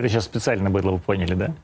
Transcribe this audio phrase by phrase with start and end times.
[0.00, 1.54] Это сейчас специально было, вы поняли, да?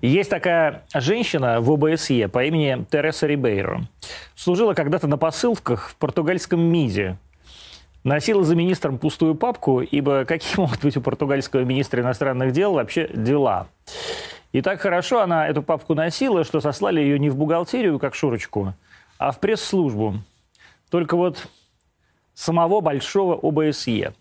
[0.00, 3.88] Есть такая женщина в ОБСЕ по имени Тереса Рибейро.
[4.36, 7.18] Служила когда-то на посылках в португальском МИДе.
[8.04, 13.08] Носила за министром пустую папку, ибо какие могут быть у португальского министра иностранных дел вообще
[13.12, 13.66] дела?
[14.52, 18.72] И так хорошо она эту папку носила, что сослали ее не в бухгалтерию, как Шурочку,
[19.18, 20.14] а в пресс-службу.
[20.92, 21.48] Только вот
[22.34, 24.12] самого большого ОБСЕ.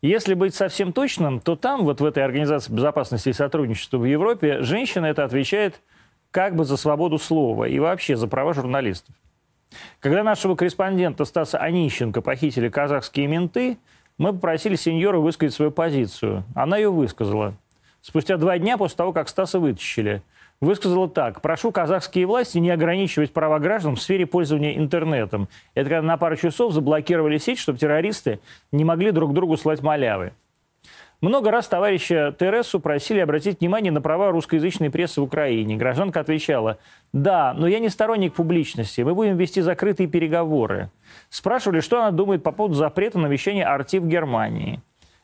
[0.00, 4.62] Если быть совсем точным, то там, вот в этой Организации безопасности и сотрудничества в Европе,
[4.62, 5.80] женщина это отвечает
[6.30, 9.14] как бы за свободу слова и вообще за права журналистов.
[9.98, 13.78] Когда нашего корреспондента Стаса Онищенко похитили казахские менты,
[14.18, 16.44] мы попросили сеньора высказать свою позицию.
[16.54, 17.54] Она ее высказала.
[18.00, 20.22] Спустя два дня после того, как Стаса вытащили–
[20.60, 21.40] высказала так.
[21.40, 25.48] Прошу казахские власти не ограничивать права граждан в сфере пользования интернетом.
[25.74, 28.40] Это когда на пару часов заблокировали сеть, чтобы террористы
[28.72, 30.32] не могли друг другу слать малявы.
[31.20, 35.76] Много раз товарища Тересу просили обратить внимание на права русскоязычной прессы в Украине.
[35.76, 36.78] Гражданка отвечала,
[37.12, 40.90] да, но я не сторонник публичности, мы будем вести закрытые переговоры.
[41.28, 44.80] Спрашивали, что она думает по поводу запрета на вещание арти в Германии.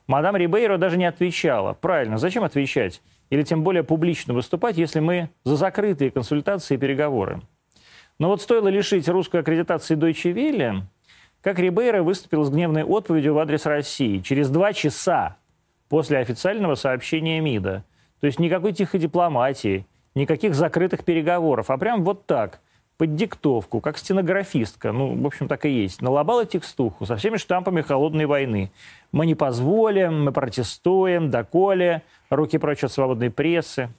[0.08, 1.74] Мадам Рибейро даже не отвечала.
[1.74, 3.00] Правильно, зачем отвечать?
[3.30, 7.42] Или тем более публично выступать, если мы за закрытые консультации и переговоры.
[8.18, 10.82] Но вот стоило лишить русской аккредитации Deutsche Welle,
[11.40, 15.36] как Рибейро выступил с гневной отповедью в адрес России через два часа
[15.88, 17.84] после официального сообщения МИДа.
[18.20, 22.60] То есть никакой тихой дипломатии, никаких закрытых переговоров, а прям вот так–
[22.96, 27.82] под диктовку, как стенографистка, ну, в общем, так и есть, налобала текстуху со всеми штампами
[27.82, 28.70] холодной войны.
[29.10, 32.02] Мы не позволим, мы протестуем, доколе,
[32.36, 33.90] руки прочь от свободной прессы.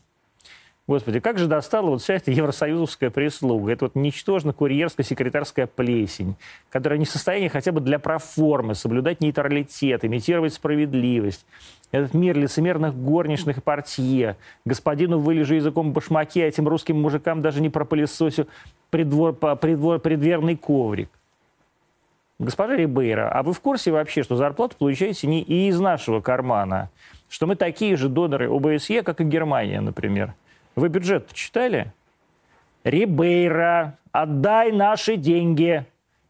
[0.88, 3.72] Господи, как же достала вот вся эта евросоюзовская прислуга.
[3.72, 6.36] Это вот ничтожно-курьерская секретарская плесень,
[6.70, 11.46] которая не в состоянии хотя бы для проформы соблюдать нейтралитет, имитировать справедливость.
[11.92, 14.38] Этот мир лицемерных горничных и портье.
[14.64, 18.48] Господину вылежу языком башмаки, а этим русским мужикам даже не пропылесосю
[18.92, 21.10] придвор, придвор, предверный коврик.
[22.38, 26.90] Госпожа Рибейра, а вы в курсе вообще, что зарплату получаете не из нашего кармана?
[27.30, 30.34] Что мы такие же доноры ОБСЕ, как и Германия, например?
[30.76, 31.94] Вы бюджет читали?
[32.84, 35.86] Рибейра, отдай наши деньги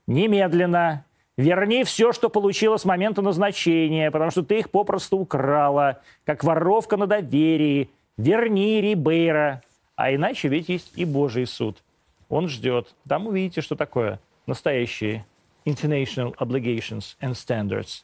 [0.07, 1.03] немедленно.
[1.38, 6.95] Верни все, что получила с момента назначения, потому что ты их попросту украла, как воровка
[6.95, 7.89] на доверии.
[8.16, 9.62] Верни Рибейра.
[9.95, 11.83] А иначе ведь есть и Божий суд.
[12.29, 12.95] Он ждет.
[13.07, 15.25] Там увидите, что такое настоящие
[15.66, 18.03] international obligations and standards.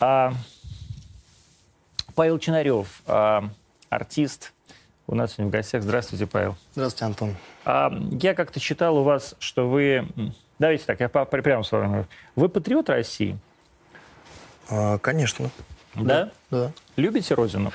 [0.00, 0.32] А,
[2.14, 3.48] Павел Чинарев, а,
[3.90, 4.52] артист,
[5.06, 5.82] у нас сегодня в гостях.
[5.82, 6.56] Здравствуйте, Павел.
[6.72, 7.36] Здравствуйте, Антон.
[7.64, 10.06] А, я как-то читал у вас, что вы...
[10.58, 12.06] Давайте так, я прямо с вами.
[12.36, 13.36] Вы патриот России?
[14.70, 15.50] А, конечно.
[15.94, 16.30] Да?
[16.50, 16.72] Да.
[16.96, 17.72] Любите Родину?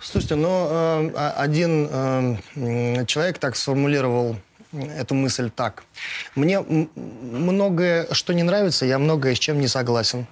[0.00, 4.36] Слушайте, ну, э, один э, человек так сформулировал
[4.72, 5.84] эту мысль так.
[6.34, 10.26] Мне многое, что не нравится, я многое с чем не согласен.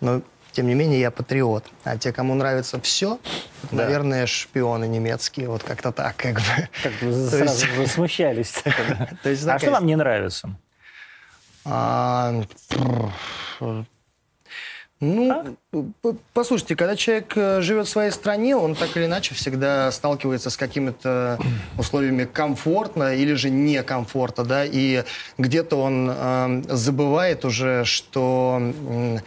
[0.00, 1.64] Но тем не менее, я патриот.
[1.84, 3.18] А те, кому нравится все,
[3.70, 3.84] да.
[3.84, 5.48] наверное, шпионы немецкие.
[5.48, 6.68] Вот как-то так, как бы.
[6.82, 8.62] Как вы сразу вы смущались.
[9.24, 10.54] А что вам не нравится?
[15.02, 16.14] Ну, а?
[16.32, 20.56] послушайте, когда человек э, живет в своей стране, он так или иначе всегда сталкивается с
[20.56, 21.40] какими-то
[21.78, 25.02] условиями комфортно или же некомфорта, да, и
[25.38, 29.18] где-то он э, забывает уже, что э,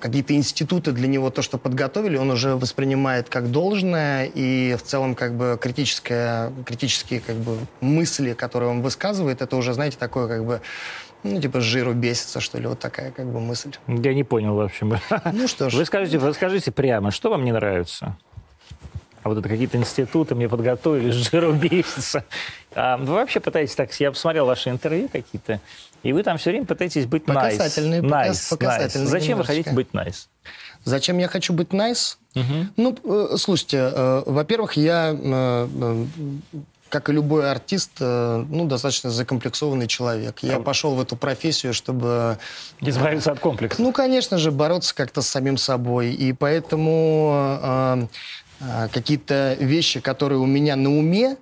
[0.00, 5.16] какие-то институты для него то, что подготовили, он уже воспринимает как должное, и в целом
[5.16, 10.44] как бы критическое, критические как бы мысли, которые он высказывает, это уже, знаете, такое как
[10.44, 10.60] бы
[11.22, 13.72] ну, типа, жиру бесится, что ли, вот такая как бы мысль.
[13.86, 14.94] Я не понял, в общем.
[15.32, 15.74] Ну что ж.
[15.74, 18.16] Вы скажите, вы скажите прямо, что вам не нравится?
[19.22, 22.24] А вот это какие-то институты мне подготовили, жиру бесится.
[22.74, 23.92] А вы вообще пытаетесь так...
[24.00, 25.60] Я посмотрел ваши интервью какие-то,
[26.02, 27.34] и вы там все время пытаетесь быть nice.
[27.34, 29.06] Показательные, nice, показательные.
[29.06, 29.10] Nice.
[29.10, 29.36] Зачем немножечко.
[29.36, 30.28] вы хотите быть nice?
[30.84, 32.16] Зачем я хочу быть nice?
[32.36, 32.66] Угу.
[32.76, 36.06] Ну, э, слушайте, э, во-первых, я э, э
[36.88, 40.38] как и любой артист, э, ну, достаточно закомплексованный человек.
[40.42, 42.38] Я пошел в эту профессию, чтобы...
[42.80, 43.80] Избавиться от комплекса.
[43.80, 46.12] Ну, конечно же, бороться как-то с самим собой.
[46.12, 48.06] И поэтому э,
[48.60, 51.36] э, какие-то вещи, которые у меня на уме,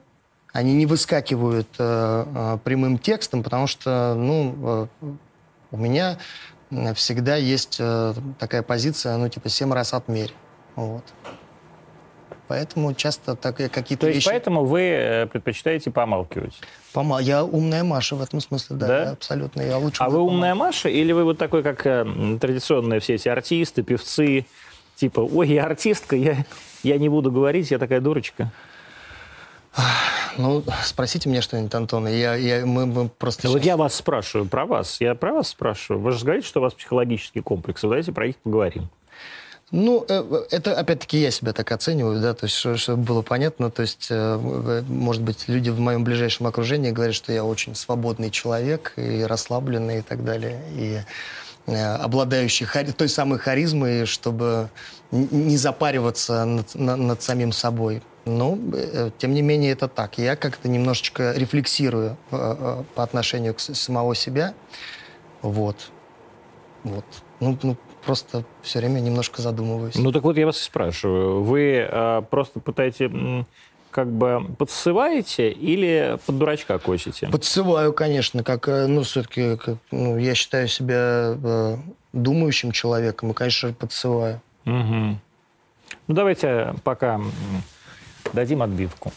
[0.53, 5.07] они не выскакивают э, э, прямым текстом, потому что, ну, э,
[5.71, 6.19] у меня
[6.95, 10.33] всегда есть э, такая позиция, ну, типа, семь раз отмерь.
[10.75, 11.05] Вот.
[12.49, 14.29] Поэтому часто так, какие-то То есть вещи...
[14.29, 16.55] поэтому вы э, предпочитаете помалкивать?
[16.93, 17.19] Помал...
[17.19, 19.11] Я умная Маша в этом смысле, да, да?
[19.11, 19.63] абсолютно.
[19.63, 23.29] Я лучше а вы умная Маша или вы вот такой, как э, традиционные все эти
[23.29, 24.47] артисты, певцы,
[24.97, 26.47] Типа, ой, я артистка, я,
[26.83, 28.51] я не буду говорить, я такая дурочка.
[30.39, 32.09] Ну, спросите меня что-нибудь, Антон.
[32.09, 33.53] Я, я, мы, мы просто сейчас...
[33.53, 35.01] Вот я вас спрашиваю про вас.
[35.03, 36.01] Я про вас спрашиваю.
[36.01, 37.83] Вы же говорите, что у вас психологический комплекс.
[37.83, 38.89] Давайте про них поговорим.
[39.73, 43.83] Ну, э, это опять-таки я себя так оцениваю, да, то есть, чтобы было понятно, то
[43.83, 48.93] есть, э, может быть, люди в моем ближайшем окружении говорят, что я очень свободный человек
[48.97, 51.01] и расслабленный и так далее, и
[51.67, 52.93] э, обладающий хари...
[52.93, 54.69] той самой харизмой, чтобы
[55.11, 58.03] не запариваться над, над самим собой.
[58.25, 58.59] Но,
[59.19, 60.19] тем не менее, это так.
[60.19, 64.53] Я как-то немножечко рефлексирую по отношению к самого себя.
[65.43, 65.77] Вот.
[66.83, 67.05] Вот.
[67.39, 67.77] Ну, ну,
[68.07, 69.97] просто все время немножко задумываюсь.
[69.97, 71.43] Ну так вот я вас и спрашиваю.
[71.43, 73.11] Вы э, просто пытаетесь
[73.91, 77.29] как бы подсываете или под дурачка косите?
[77.29, 79.59] Подсываю, конечно, как, э, ну, все-таки,
[79.91, 81.77] ну, я считаю себя э,
[82.13, 84.41] думающим человеком, и, конечно, подсываю.
[84.67, 85.19] Угу.
[86.09, 87.21] Ну, давайте пока
[88.33, 89.13] дадим отбивку.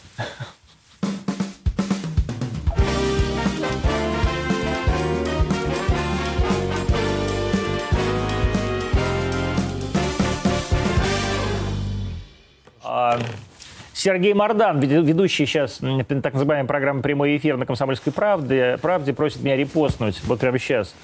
[13.92, 15.80] Сергей Мордан, ведущий сейчас
[16.22, 20.94] так называемой программы «Прямой эфир» на «Комсомольской правде», правде просит меня репостнуть вот прямо сейчас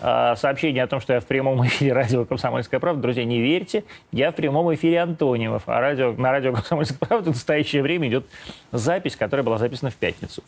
[0.00, 3.02] а, сообщение о том, что я в прямом эфире радио «Комсомольская правда».
[3.02, 7.34] Друзья, не верьте, я в прямом эфире Антониев, а радио, на радио «Комсомольская правда» в
[7.34, 8.26] настоящее время идет
[8.72, 10.42] запись, которая была записана в пятницу.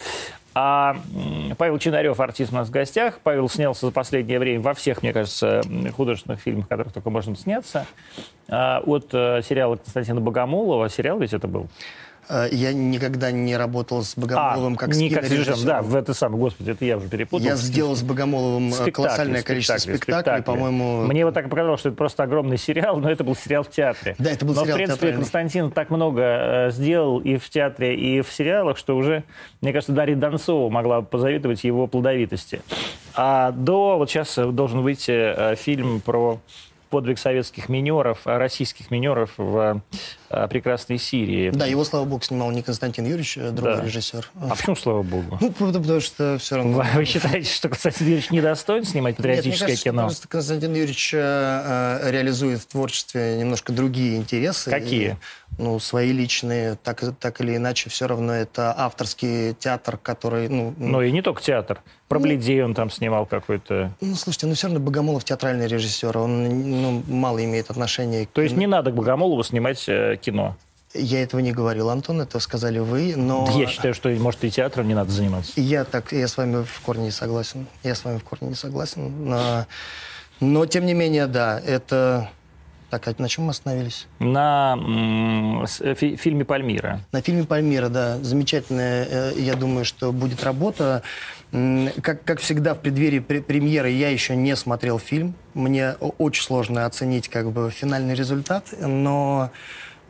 [0.55, 0.97] А
[1.59, 3.21] Павел Чинарев, артист у нас в гостях.
[3.23, 5.63] Павел снялся за последнее время во всех, мне кажется,
[5.95, 7.87] художественных фильмах, в которых только можно сняться.
[8.49, 10.89] А, от э, сериала Константина Богомолова.
[10.89, 11.69] Сериал ведь это был?
[12.29, 15.65] Э, я никогда не работал с Богомоловым а, как не как режиссером.
[15.65, 17.45] Да, в это самое, господи, это я уже перепутал.
[17.45, 21.03] Я сделал с Богомоловым э, спектакли, колоссальное количество спектаклей, спектаклей, по-моему.
[21.03, 24.15] Мне вот так показалось, что это просто огромный сериал, но это был сериал в театре.
[24.19, 27.97] Да, это был но, сериал в принципе, Константин так много э, сделал и в театре,
[27.97, 29.25] и в сериалах, что уже,
[29.61, 32.63] мне кажется, Дарья Донцова могла позавидовать его плодовитости.
[33.15, 36.41] А до, вот сейчас должен выйти э, фильм про
[36.93, 39.83] подвиг советских минеров, а российских минеров в
[40.29, 41.49] а, прекрасной Сирии.
[41.49, 43.85] Да, его, слава богу, снимал не Константин Юрьевич, а другой да.
[43.85, 44.31] режиссер.
[44.39, 45.39] А почему, слава богу?
[45.41, 46.73] Ну, потому что все равно...
[46.79, 50.03] Вы, вы считаете, что Константин Юрьевич не достоин снимать патриотическое Нет, мне кажется, кино?
[50.03, 54.69] Просто Константин Юрьевич э, э, реализует в творчестве немножко другие интересы.
[54.69, 55.13] Какие?
[55.13, 55.17] И,
[55.59, 60.49] ну, свои личные, так, так или иначе, все равно это авторский театр, который...
[60.49, 61.81] Ну, ну и не только театр.
[62.09, 63.93] Про ну, Бледей он там снимал какой-то...
[64.01, 68.27] Ну, слушайте, ну все равно Богомолов театральный режиссер, он ну, мало имеет отношения...
[68.33, 70.57] То есть не надо к Богомолову снимать э, кино?
[70.95, 73.49] Я этого не говорил, Антон, это сказали вы, но...
[73.55, 75.53] Я считаю, что, может, и театром не надо заниматься.
[75.57, 77.67] Я так, я с вами в корне не согласен.
[77.83, 79.25] Я с вами в корне не согласен.
[79.27, 79.67] Но,
[80.41, 82.31] но тем не менее, да, это
[82.93, 84.07] так, а на чем мы остановились?
[84.19, 84.77] На
[85.81, 87.01] э, фи фильме «Пальмира».
[87.11, 88.19] На фильме «Пальмира», да.
[88.19, 91.03] Замечательная, э, я думаю, что будет работа.
[92.03, 95.35] Как, как всегда, в преддверии премьеры я еще не смотрел фильм.
[95.55, 99.51] Мне очень сложно оценить как бы финальный результат, но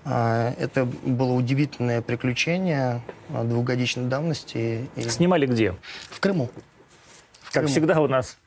[0.05, 4.89] э, это было удивительное приключение двухгодичной давности.
[5.09, 5.77] Снимали где?
[6.11, 6.51] В Крыму.
[7.43, 7.69] В как Крыму.
[7.69, 8.39] всегда у нас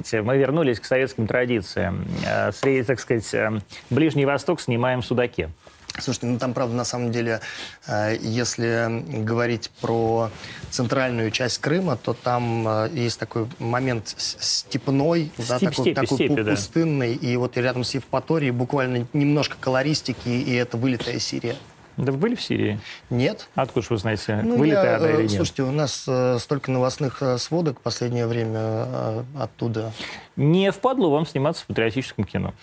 [0.00, 2.06] Видите, мы вернулись к советским традициям.
[2.26, 5.50] Э, среди, так сказать, э, Ближний Восток снимаем в Судаке.
[5.98, 7.40] Слушайте, ну там, правда, на самом деле,
[7.86, 10.30] э, если говорить про
[10.70, 17.18] центральную часть Крыма, то там есть такой момент степной, да, такой, степи, такой степи, пустынный,
[17.20, 17.26] да.
[17.26, 21.56] и вот рядом с Евпаторией буквально немножко колористики, и это вылитая Сирия.
[22.00, 22.80] Да вы были в Сирии?
[23.10, 23.48] Нет.
[23.54, 25.32] Откуда же вы знаете, ну, вылетая она или нет?
[25.32, 29.92] Слушайте, у нас э, столько новостных э, сводок в последнее время э, оттуда.
[30.36, 32.54] Не впадло вам сниматься в патриотическом кино?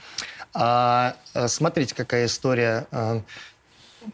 [0.53, 2.87] А, э, смотрите, какая история.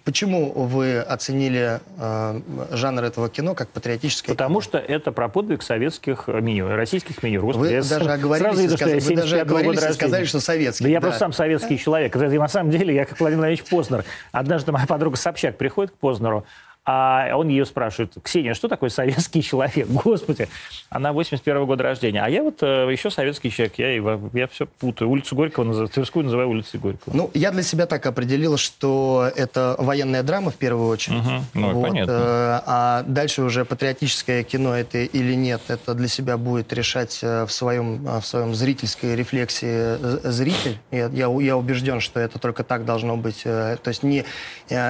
[0.03, 4.61] Почему вы оценили э, жанр этого кино как патриотическое Потому кино?
[4.61, 7.41] что это про подвиг советских меню, российских меню.
[7.41, 9.05] Господи, вы даже оговорились, виду, сказ...
[9.05, 10.83] вы даже оговорились и сказали, что советский.
[10.83, 12.15] Да, да я просто сам советский человек.
[12.15, 14.05] На самом деле я как Владимир Владимирович Познер.
[14.31, 16.45] Однажды моя подруга Собчак приходит к Познеру,
[16.85, 19.87] а он ее спрашивает, Ксения, что такое советский человек?
[20.03, 20.49] Господи,
[20.89, 22.21] она 81 года рождения.
[22.21, 23.93] А я вот э, еще советский человек, я,
[24.33, 25.09] я все путаю.
[25.09, 27.15] Улицу Горького, называю, Тверскую называю улицей Горького.
[27.15, 31.19] Ну, я для себя так определил, что это военная драма в первую очередь.
[31.19, 31.43] Угу.
[31.53, 31.87] Ну, вот.
[31.87, 32.11] понятно.
[32.11, 37.45] Э, а дальше уже патриотическое кино это или нет, это для себя будет решать э,
[37.45, 40.77] в своем, в своем зрительской рефлексии зритель.
[40.91, 43.43] Я, я, я убежден, что это только так должно быть.
[43.43, 44.25] То есть не,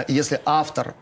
[0.08, 0.96] если автор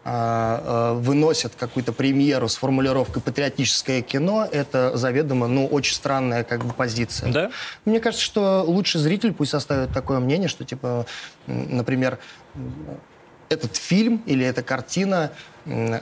[0.81, 6.73] э, выносят какую-то премьеру с формулировкой «патриотическое кино», это заведомо, ну, очень странная как бы
[6.73, 7.31] позиция.
[7.31, 7.51] Да?
[7.85, 11.05] Мне кажется, что лучше зритель пусть оставит такое мнение, что, типа,
[11.47, 12.19] например,
[13.49, 15.31] этот фильм или эта картина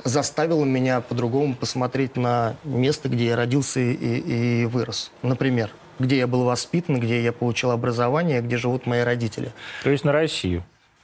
[0.03, 5.11] заставила меня по-другому посмотреть на место, где я родился и, и вырос.
[5.21, 9.51] Например, где я был воспитан, где я получил образование, где живут мои родители.
[9.83, 10.63] То есть на Россию?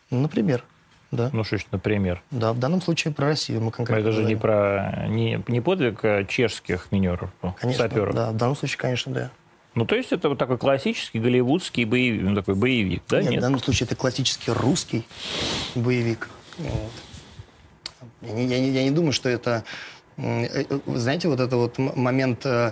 [0.09, 0.63] Например.
[1.15, 1.29] Да.
[1.33, 2.21] Ну что например?
[2.31, 4.37] Да, в данном случае про Россию мы конкретно Это же говорим.
[4.37, 7.29] не про не, не подвиг а чешских минеров,
[7.59, 8.13] конечно, саперов.
[8.13, 9.31] Да, в данном случае, конечно, да.
[9.75, 13.21] Ну, то есть это вот такой классический голливудский боевик, ну, такой боевик, да?
[13.21, 15.05] Нет, Нет, в данном случае это классический русский
[15.75, 16.29] боевик.
[16.57, 16.91] Вот.
[18.21, 19.65] Я, не, я, не, я не думаю, что это...
[20.15, 22.71] Э, э, знаете, вот это вот момент э,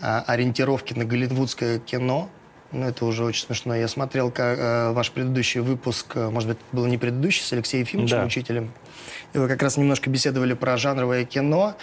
[0.00, 2.30] а, ориентировки на голливудское кино,
[2.72, 3.74] ну, это уже очень смешно.
[3.74, 8.18] Я смотрел как, э, ваш предыдущий выпуск, может быть, был не предыдущий, с Алексеем Ефимовичем,
[8.18, 8.24] да.
[8.24, 8.72] учителем.
[9.34, 11.74] И вы как раз немножко беседовали про жанровое кино.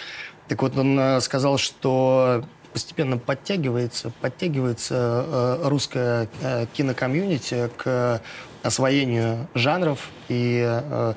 [0.48, 8.20] Так вот, он сказал, что постепенно подтягивается, подтягивается э, русское э, кинокомьюнити к
[8.62, 11.14] освоению жанров и э,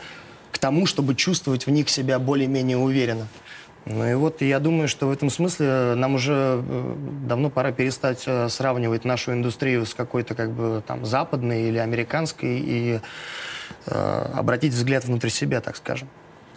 [0.52, 3.28] к тому, чтобы чувствовать в них себя более-менее уверенно.
[3.86, 6.96] Ну и вот я думаю, что в этом смысле нам уже э,
[7.28, 12.60] давно пора перестать э, сравнивать нашу индустрию с какой-то как бы там западной или американской
[12.60, 13.02] и
[13.86, 16.08] э, обратить взгляд внутрь себя, так скажем.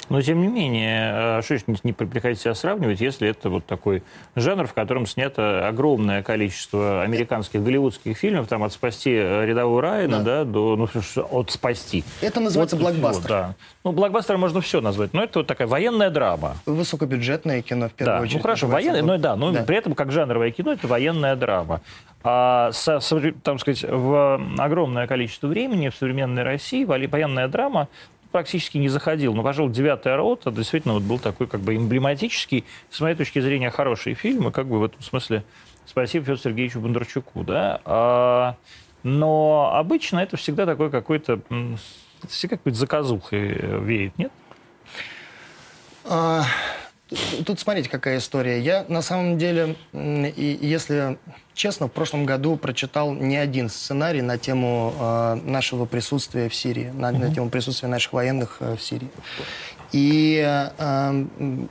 [0.08, 4.02] Но, тем не менее, что не, не приходится себя сравнивать, если это вот такой
[4.34, 10.44] жанр, в котором снято огромное количество американских голливудских фильмов, там от «Спасти рядового Райана», да,
[10.44, 10.88] да до, ну,
[11.30, 12.04] от «Спасти».
[12.20, 13.22] Это называется вот, блокбастер.
[13.22, 13.54] Вот, да.
[13.84, 16.56] Ну, блокбастер можно все назвать, но это вот такая военная драма.
[16.66, 18.36] Высокобюджетное кино, в первую да, очередь.
[18.36, 19.62] ну хорошо, военное, ну да, но да.
[19.62, 21.80] при этом как жанровое кино это военная драма.
[22.28, 22.98] А, со,
[23.42, 27.88] там сказать, в огромное количество времени в современной России военная драма
[28.32, 29.34] практически не заходил.
[29.34, 33.70] Но, пожалуй, «Девятая рота» действительно вот был такой как бы эмблематический, с моей точки зрения,
[33.70, 34.48] хороший фильм.
[34.48, 35.44] И как бы в этом смысле
[35.86, 37.44] спасибо Федору Сергеевичу Бондарчуку.
[37.44, 37.80] Да?
[37.84, 38.56] А,
[39.02, 41.40] но обычно это всегда такой какой-то...
[42.28, 43.48] Всегда какой-то заказухой
[43.82, 44.32] веет, нет?
[46.04, 46.44] А,
[47.44, 48.60] тут смотрите, какая история.
[48.60, 51.18] Я на самом деле, и если
[51.54, 56.90] честно, в прошлом году прочитал не один сценарий на тему э, нашего присутствия в Сирии,
[56.94, 57.18] на, mm-hmm.
[57.18, 59.08] на тему присутствия наших военных э, в Сирии.
[59.96, 61.66] И э,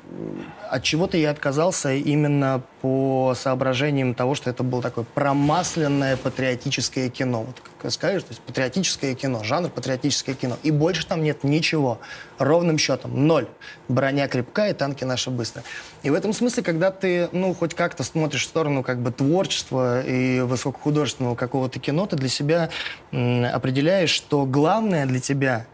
[0.72, 7.44] от чего-то я отказался именно по соображениям того, что это было такое промасленное патриотическое кино.
[7.44, 10.58] Вот как скажешь, то есть патриотическое кино, жанр патриотическое кино.
[10.64, 12.00] И больше там нет ничего.
[12.40, 13.28] Ровным счетом.
[13.28, 13.48] Ноль.
[13.90, 15.62] Броня крепкая, танки наши быстро.
[16.02, 20.02] И в этом смысле, когда ты, ну, хоть как-то смотришь в сторону как бы творчества
[20.02, 22.72] и высокохудожественного какого-то кино, ты для себя
[23.12, 25.68] м, определяешь, что главное для тебя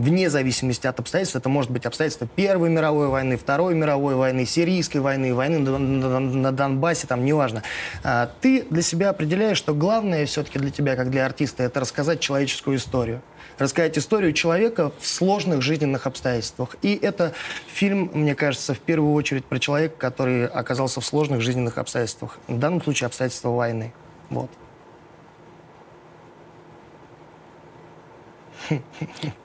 [0.00, 1.36] вне зависимости от обстоятельств.
[1.36, 7.06] Это может быть обстоятельства Первой мировой войны, Второй мировой войны, Сирийской войны, войны на Донбассе,
[7.06, 7.62] там, неважно.
[8.02, 12.20] А, ты для себя определяешь, что главное все-таки для тебя, как для артиста, это рассказать
[12.20, 13.20] человеческую историю.
[13.58, 16.76] Рассказать историю человека в сложных жизненных обстоятельствах.
[16.80, 17.34] И это
[17.66, 22.38] фильм, мне кажется, в первую очередь про человека, который оказался в сложных жизненных обстоятельствах.
[22.48, 23.92] В данном случае обстоятельства войны.
[24.30, 24.50] Вот.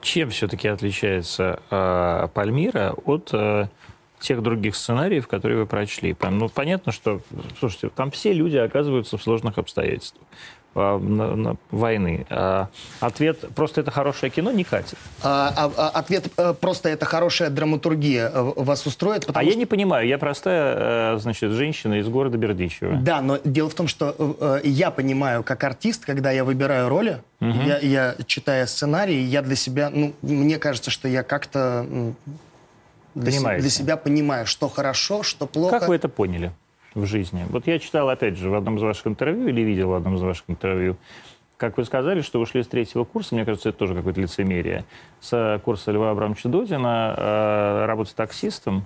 [0.00, 3.68] Чем все-таки отличается э, Пальмира от э,
[4.20, 6.16] тех других сценариев, которые вы прочли?
[6.20, 7.20] Ну, понятно, что,
[7.58, 10.22] слушайте, там все люди оказываются в сложных обстоятельствах.
[10.76, 12.26] На, войны.
[12.28, 12.68] А,
[13.00, 14.98] ответ просто это хорошее кино не катит.
[15.22, 19.24] А, а, а ответ э, просто это хорошая драматургия э, вас устроит.
[19.26, 19.40] А что...
[19.40, 22.96] я не понимаю, я простая, э, значит, женщина из города Бердичева.
[22.96, 27.58] Да, но дело в том, что я понимаю, как артист, когда я выбираю роли, угу.
[27.64, 31.86] я, я читая сценарий, я для себя, ну, мне кажется, что я как-то
[33.14, 35.80] для, для себя понимаю, что хорошо, что плохо.
[35.80, 36.52] Как вы это поняли?
[36.96, 37.46] В жизни.
[37.50, 40.22] Вот я читал, опять же, в одном из ваших интервью или видел в одном из
[40.22, 40.96] ваших интервью,
[41.56, 44.84] как вы сказали, что вы шли с третьего курса, мне кажется, это тоже какое-то лицемерие,
[45.20, 48.84] с курса Льва Абрамовича Додина, э, работать таксистом,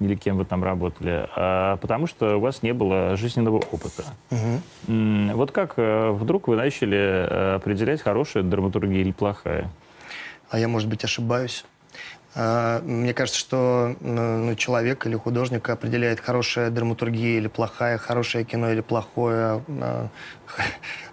[0.00, 4.04] или кем вы там работали, а, потому что у вас не было жизненного опыта.
[4.30, 5.34] Угу.
[5.34, 9.68] Вот как э, вдруг вы начали определять, хорошая драматургия или плохая?
[10.50, 11.64] А я, может быть, ошибаюсь.
[12.34, 18.70] А, мне кажется, что ну, человек или художник определяет хорошая драматургия или плохая, хорошее кино
[18.70, 20.08] или плохое, а,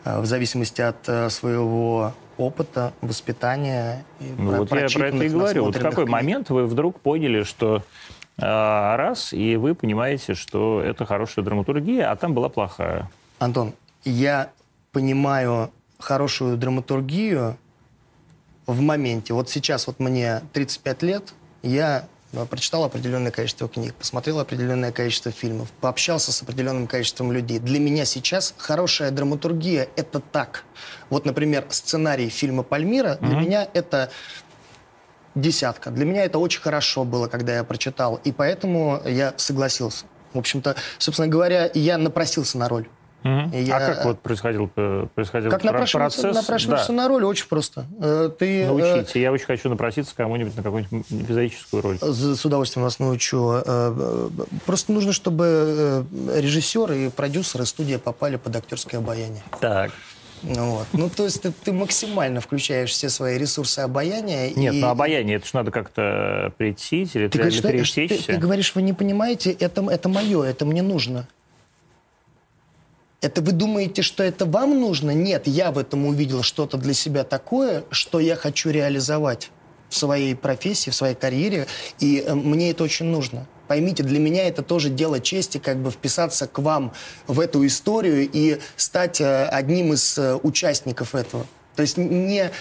[0.21, 4.05] в зависимости от э, своего опыта, воспитания.
[4.19, 5.65] Ну, вот я про это и говорю.
[5.65, 6.09] Вот в какой книг.
[6.09, 7.83] момент вы вдруг поняли, что
[8.37, 13.09] а, раз, и вы понимаете, что это хорошая драматургия, а там была плохая?
[13.39, 14.51] Антон, я
[14.91, 17.57] понимаю хорошую драматургию
[18.65, 19.33] в моменте.
[19.33, 25.31] Вот сейчас вот мне 35 лет, я э, прочитал определенное количество книг, посмотрел определенное количество
[25.31, 27.59] фильмов, пообщался с определенным количеством людей.
[27.59, 30.63] Для меня сейчас хорошая драматургия— это так.
[31.09, 33.39] Вот, например, сценарий фильма «Пальмира» для mm-hmm.
[33.39, 34.11] меня это
[35.35, 35.91] десятка.
[35.91, 40.05] Для меня это очень хорошо было, когда я прочитал, и поэтому я согласился.
[40.33, 42.87] В общем-то, собственно говоря, я напросился на роль.
[43.25, 43.57] Угу.
[43.57, 43.77] Я...
[43.77, 46.41] А как вот происходил, э, происходил как напрашиваться, процесс?
[46.43, 46.93] напрашиваешься да.
[46.93, 47.23] на роль?
[47.25, 47.87] Очень просто.
[47.99, 49.19] Э, ты, Научите.
[49.19, 49.21] Э...
[49.23, 51.97] Я очень хочу напроситься кому-нибудь на какую-нибудь эпизодическую роль.
[51.99, 53.63] С удовольствием вас научу.
[53.65, 54.29] Э,
[54.67, 56.05] просто нужно, чтобы
[56.35, 59.41] режиссер и продюсер и студия попали под актерское обаяние.
[59.59, 59.91] Так.
[60.43, 60.85] Вот.
[60.93, 64.51] Ну, то есть ты, ты максимально включаешь все свои ресурсы обаяния.
[64.55, 64.81] Нет, и...
[64.81, 68.83] ну обаяние, это же надо как-то прийти или ты, говоришь, ты, ты, ты говоришь, вы
[68.83, 71.27] не понимаете, это, это мое, это мне нужно.
[73.25, 75.09] Это вы думаете, что это вам нужно?
[75.09, 79.49] Нет, я в этом увидел что-то для себя такое, что я хочу реализовать
[79.89, 81.65] в своей профессии, в своей карьере,
[81.99, 83.47] и э, мне это очень нужно.
[83.67, 86.93] Поймите, для меня это тоже дело чести, как бы вписаться к вам
[87.25, 91.47] в эту историю и стать э, одним из э, участников этого.
[91.75, 92.51] То есть не,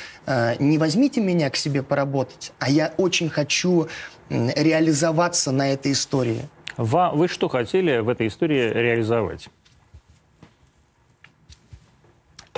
[0.58, 3.86] не возьмите меня к себе поработать, а я очень хочу
[4.28, 6.48] реализоваться на этой истории.
[6.76, 9.50] Вы что хотели в этой истории реализовать?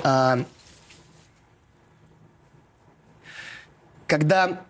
[0.03, 0.38] А,
[4.07, 4.61] когда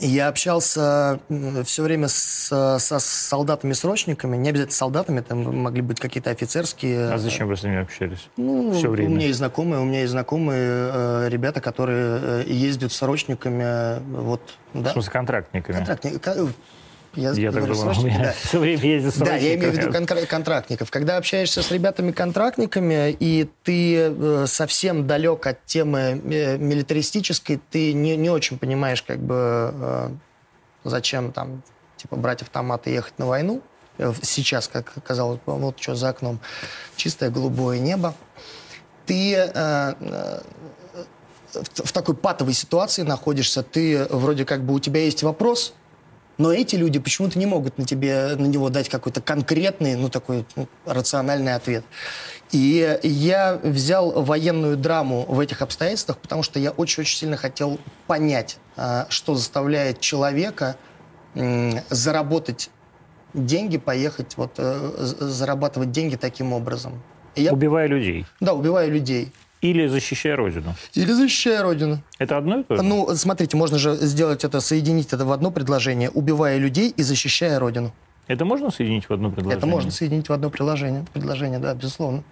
[0.00, 1.20] я общался
[1.64, 7.10] все время с, со солдатами-срочниками, не обязательно солдатами, там могли быть какие-то офицерские.
[7.12, 8.28] А зачем вы с ними общались?
[8.36, 9.10] Ну, все время.
[9.10, 14.00] У меня есть знакомые, у меня есть знакомые э, ребята, которые э, ездят срочниками, э,
[14.00, 14.42] вот,
[14.74, 14.90] да.
[14.90, 15.76] В смысле, контрактниками?
[15.76, 16.52] Контрактниками.
[17.18, 18.32] Я, я так думал, у меня да.
[18.42, 20.90] все время ездит Да, я имею в виду кон- контрактников.
[20.90, 28.16] Когда общаешься с ребятами-контрактниками, и ты э, совсем далек от темы э, милитаристической, ты не,
[28.16, 29.34] не очень понимаешь, как бы,
[29.74, 30.10] э,
[30.84, 31.62] зачем там,
[31.96, 33.62] типа, брать автомат и ехать на войну.
[34.22, 36.38] Сейчас, как оказалось, вот что за окном,
[36.94, 38.14] чистое голубое небо.
[39.06, 39.50] Ты
[41.52, 45.74] в, в такой патовой ситуации находишься, ты вроде как бы у тебя есть вопрос,
[46.38, 50.46] но эти люди почему-то не могут на, тебе, на него дать какой-то конкретный, ну, такой
[50.56, 51.84] ну, рациональный ответ.
[52.52, 58.58] И я взял военную драму в этих обстоятельствах, потому что я очень-очень сильно хотел понять,
[58.76, 60.76] а, что заставляет человека
[61.90, 62.70] заработать
[63.34, 67.02] деньги, поехать, вот, э, зарабатывать деньги таким образом.
[67.36, 67.52] я...
[67.52, 68.26] Убивая людей.
[68.40, 69.32] Да, убивая людей.
[69.60, 70.74] Или защищая Родину.
[70.94, 72.00] Или защищая Родину.
[72.18, 72.82] Это одно и то же?
[72.82, 77.58] Ну, смотрите, можно же сделать это, соединить это в одно предложение, убивая людей и защищая
[77.58, 77.92] Родину.
[78.28, 79.58] Это можно соединить в одно предложение?
[79.58, 82.22] Это можно соединить в одно предложение, предложение, да, безусловно.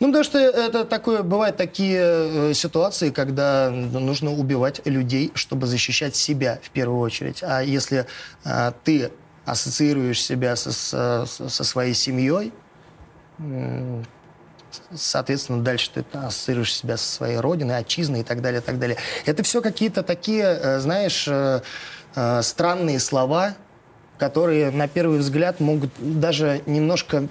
[0.00, 6.16] Ну, потому что это такое, бывают такие э, ситуации, когда нужно убивать людей, чтобы защищать
[6.16, 7.42] себя в первую очередь.
[7.42, 8.06] А если
[8.44, 9.10] э, ты
[9.44, 12.52] ассоциируешь себя со, со, со своей семьей,
[14.94, 18.96] соответственно, дальше ты ассоциируешь себя со своей родиной, отчизной и так далее, и так далее.
[19.26, 21.60] Это все какие-то такие, э, знаешь, э,
[22.14, 23.54] э, странные слова,
[24.18, 27.28] которые на первый взгляд могут даже немножко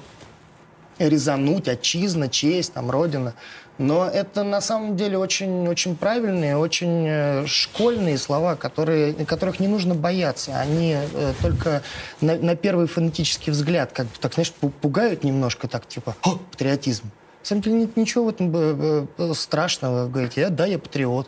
[1.00, 3.34] резануть, отчизна, честь, там, родина.
[3.80, 9.96] Но это на самом деле очень, очень правильные, очень школьные слова, которые, которых не нужно
[9.96, 10.60] бояться.
[10.60, 11.82] Они э, только
[12.22, 17.10] на, на первый фонетический взгляд, как так, знаешь, пугают немножко, так, типа, О, патриотизм.
[17.44, 20.08] На самом деле нет ничего в этом э, э, страшного.
[20.08, 21.28] Говорите, я, да, я патриот.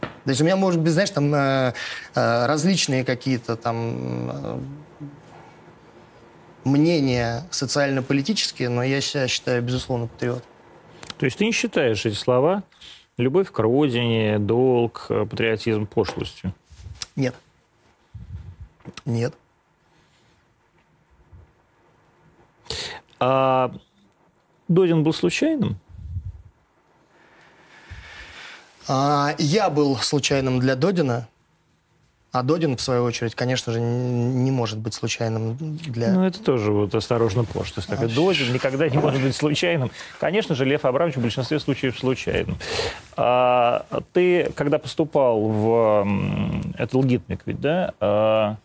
[0.00, 1.72] То есть у меня, может быть, знаешь, там э,
[2.12, 4.60] различные какие-то там
[6.64, 10.42] мнения социально-политические, но я себя считаю, безусловно, патриот.
[11.18, 12.64] То есть ты не считаешь эти слова
[13.16, 16.52] любовь к родине, долг, патриотизм пошлостью?
[17.14, 17.36] Нет.
[19.04, 19.34] Нет.
[23.20, 23.72] А
[24.68, 25.76] Додин был случайным?
[28.86, 31.28] А, я был случайным для Додина,
[32.32, 36.12] а Додин, в свою очередь, конечно же, не может быть случайным для...
[36.12, 37.88] Ну, это тоже вот осторожно пошлость.
[37.90, 39.92] А, Додин никогда не может быть случайным.
[40.18, 42.58] Конечно же, Лев Абрамович в большинстве случаев случайным.
[43.16, 46.08] А, ты, когда поступал в...
[46.76, 47.94] Это Лгитмик ведь, да?
[48.00, 48.56] А,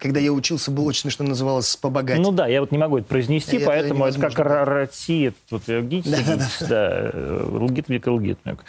[0.00, 2.18] когда я учился, было очень смешно, называлось «Побогать».
[2.18, 6.10] Ну да, я вот не могу это произнести, это поэтому это как Рати, вот лгите,
[6.10, 7.44] да, да, да.
[7.58, 8.64] лгитмик и лгитмик.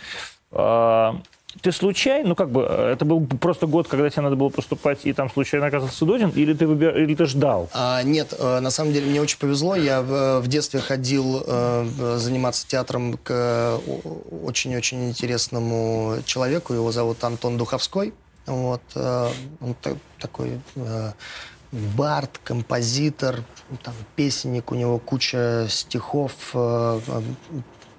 [0.52, 1.16] А,
[1.62, 5.14] ты случайно, ну как бы, это был просто год, когда тебе надо было поступать, и
[5.14, 6.98] там случайно оказался Додин, или ты, выбир...
[6.98, 7.70] или ты ждал?
[7.74, 9.76] А, нет, э, на самом деле мне очень повезло.
[9.76, 11.86] Я в, в детстве ходил э,
[12.18, 13.80] заниматься театром к
[14.44, 16.74] очень-очень интересному человеку.
[16.74, 18.14] Его зовут Антон Духовской.
[18.46, 19.30] Вот, э,
[19.62, 19.76] он
[20.20, 21.12] такой э,
[21.72, 23.44] бард, композитор,
[23.84, 27.00] там, песенник, у него куча стихов, э,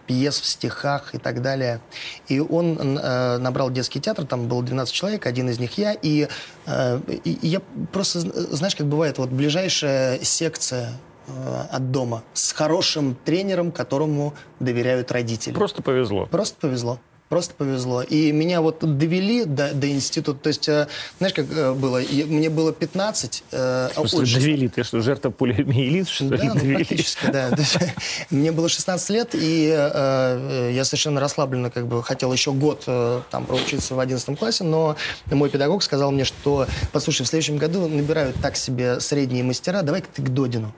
[0.07, 1.81] пьес в стихах и так далее.
[2.29, 6.29] И он э, набрал детский театр, там было 12 человек, один из них я, и,
[6.67, 7.61] э, и я
[7.93, 10.93] просто, знаешь, как бывает, вот ближайшая секция
[11.29, 15.55] э, от дома с хорошим тренером, которому доверяют родители.
[15.55, 16.27] Просто повезло.
[16.27, 16.99] Просто повезло.
[17.33, 18.03] Просто повезло.
[18.03, 20.39] И меня вот довели до, до института.
[20.39, 22.03] То есть, э, знаешь, как э, было?
[22.27, 23.45] Мне было 15.
[23.53, 24.69] Э, что, довели?
[24.69, 26.51] Ты что, жертва полиомиелит, что да, ли?
[26.53, 27.57] Ну, практически, да.
[28.31, 32.85] Мне было 16 лет, и я совершенно расслабленно как бы хотел еще год
[33.31, 34.97] там проучиться в 11 классе, но
[35.31, 40.09] мой педагог сказал мне, что, послушай, в следующем году набирают так себе средние мастера, давай-ка
[40.13, 40.75] ты к Додину.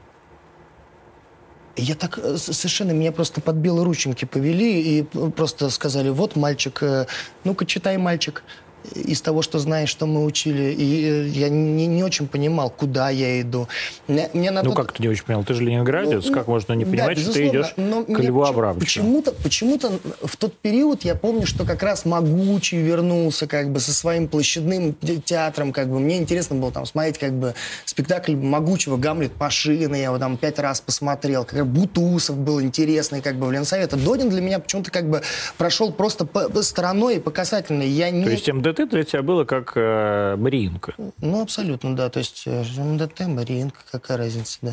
[1.77, 6.83] Я так э, совершенно меня просто под белые рученьки повели и просто сказали, вот мальчик,
[6.83, 7.07] э,
[7.43, 8.45] ну-ка читай, мальчик
[8.95, 10.75] из того, что знаешь, что мы учили.
[10.77, 13.69] И э, я не, не очень понимал, куда я иду.
[14.09, 14.87] Мне, мне на ну, тот...
[14.87, 15.45] как ты не очень понял?
[15.45, 16.27] Ты же ленинградец.
[16.27, 18.85] Ну, как можно не понимать, да, что ты идешь к Льву Абрамовичу?
[18.85, 19.93] Почему-то, почему-то
[20.23, 24.95] в тот период я помню, что как раз Могучий вернулся как бы со своим площадным
[25.25, 25.73] театром.
[25.73, 25.99] Как бы.
[25.99, 29.97] Мне интересно было там смотреть как бы спектакль Могучего «Гамлет машины».
[29.97, 31.45] Я его там пять раз посмотрел.
[31.45, 33.97] Как Бутусов был интересный как бы в Ленсовете.
[33.97, 35.23] Додин для меня почему-то как бы
[35.57, 37.89] прошел просто по, по стороной и по касательной.
[37.89, 38.25] Я не...
[38.25, 40.95] То есть МД МДТ для тебя было как э, Мариинка.
[41.21, 42.09] Ну, абсолютно, да.
[42.11, 44.73] То есть э, МДТ, Мариинка, какая разница, да.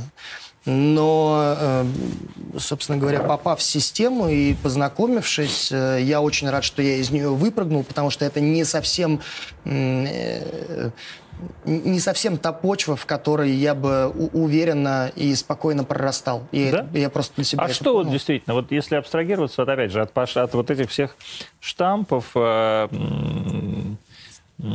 [0.66, 1.86] Но, э,
[2.60, 7.30] собственно говоря, попав в систему и познакомившись, э, я очень рад, что я из нее
[7.30, 9.22] выпрыгнул, потому что это не совсем
[11.65, 16.47] не совсем та почва, в которой я бы уверенно и спокойно прорастал.
[16.51, 16.88] И да?
[16.93, 17.63] я просто для себя.
[17.63, 21.15] А что вот действительно, вот если абстрагироваться, вот опять же, от, от вот этих всех
[21.60, 22.88] штампов, э,
[24.60, 24.65] э,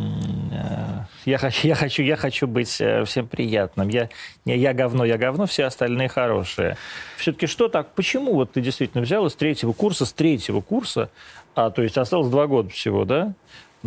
[1.25, 3.89] я хочу, я хочу, я хочу быть э, всем приятным.
[3.89, 4.09] Я,
[4.45, 6.77] не, я говно, я говно, все остальные хорошие.
[7.17, 7.95] Все-таки что так?
[7.95, 11.11] Почему вот ты действительно взял из третьего курса, с третьего курса,
[11.55, 13.35] а то есть осталось два года всего, да?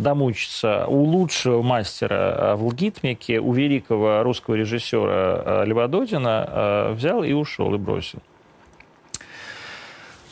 [0.00, 7.74] Домучиться у лучшего мастера в лгитмике, у великого русского режиссера Льва Додина взял и ушел,
[7.74, 8.20] и бросил?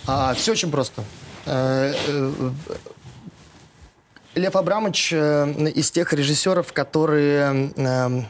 [0.07, 1.05] А, все очень просто.
[1.45, 2.51] Э, э,
[4.35, 8.25] Лев Абрамович э, из тех режиссеров, которые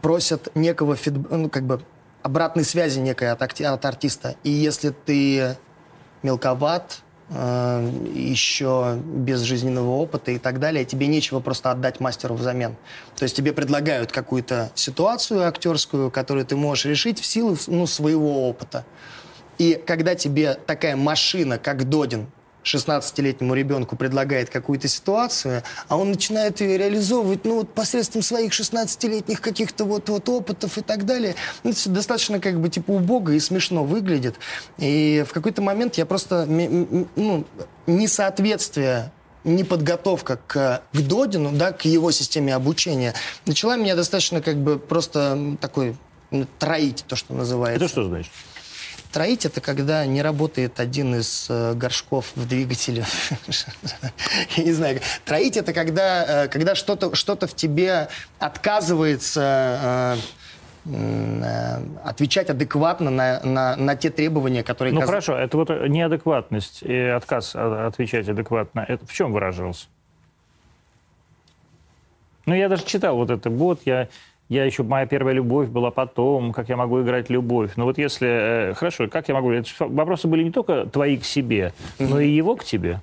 [0.00, 1.14] просят некого фид...
[1.30, 1.82] ну, как бы
[2.22, 4.36] обратной связи некой от, от артиста.
[4.44, 5.56] И если ты
[6.22, 12.74] мелковат, Э, еще без жизненного опыта и так далее, тебе нечего просто отдать мастеру взамен.
[13.16, 18.48] То есть тебе предлагают какую-то ситуацию актерскую, которую ты можешь решить в силу ну, своего
[18.48, 18.84] опыта.
[19.58, 22.26] И когда тебе такая машина, как Додин,
[22.64, 29.40] 16-летнему ребенку предлагает какую-то ситуацию, а он начинает ее реализовывать, ну, вот посредством своих 16-летних
[29.40, 31.34] каких-то вот, вот опытов и так далее.
[31.62, 34.36] Ну, это достаточно как бы типа убого и смешно выглядит.
[34.78, 37.44] И в какой-то момент я просто, ну,
[37.86, 39.12] несоответствие
[39.44, 43.14] неподготовка к, к Додину, да, к его системе обучения,
[43.46, 45.96] начала меня достаточно как бы просто такой
[46.58, 47.84] троить, то, что называется.
[47.84, 48.30] Это что значит?
[49.12, 53.04] Троить это когда не работает один из э, горшков в двигателе.
[54.56, 55.00] Я не знаю.
[55.24, 60.20] Троить это когда, э, когда что-то что в тебе отказывается
[60.86, 64.94] э, э, отвечать адекватно на, на, на те требования, которые...
[64.94, 65.08] Ну каз...
[65.08, 69.86] хорошо, это вот неадекватность и отказ отвечать адекватно, это в чем выражался?
[72.46, 74.08] Ну, я даже читал вот это, вот я
[74.50, 77.70] я еще, моя первая любовь была потом, как я могу играть любовь.
[77.76, 81.72] Но вот если, э, хорошо, как я могу, вопросы были не только твои к себе,
[82.00, 83.00] но и его к тебе.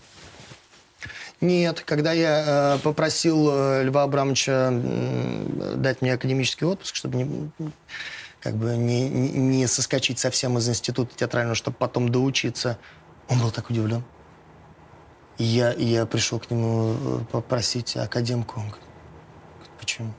[1.39, 7.51] Нет, когда я э, попросил э, Льва Абрамовича э, дать мне академический отпуск, чтобы не,
[8.41, 12.77] как бы не, не, соскочить совсем из института театрального, чтобы потом доучиться,
[13.29, 14.03] он был так удивлен.
[15.37, 18.59] Я, я пришел к нему э, попросить академку.
[18.59, 18.83] Он говорит,
[19.79, 20.13] почему?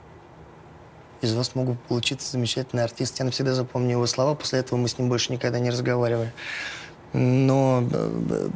[1.21, 3.19] Из вас могут получиться замечательный артист.
[3.19, 4.35] Я навсегда запомню его слова.
[4.35, 6.31] После этого мы с ним больше никогда не разговаривали.
[7.13, 8.49] Но э,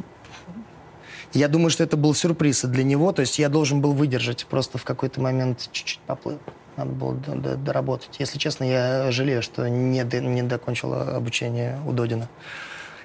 [1.32, 3.12] я думаю, что это был сюрприз для него.
[3.12, 4.46] То есть я должен был выдержать.
[4.46, 6.38] Просто в какой-то момент чуть-чуть поплыл.
[6.76, 8.16] Надо было доработать.
[8.18, 12.28] Если честно, я жалею, что не, не докончил обучение у Додина.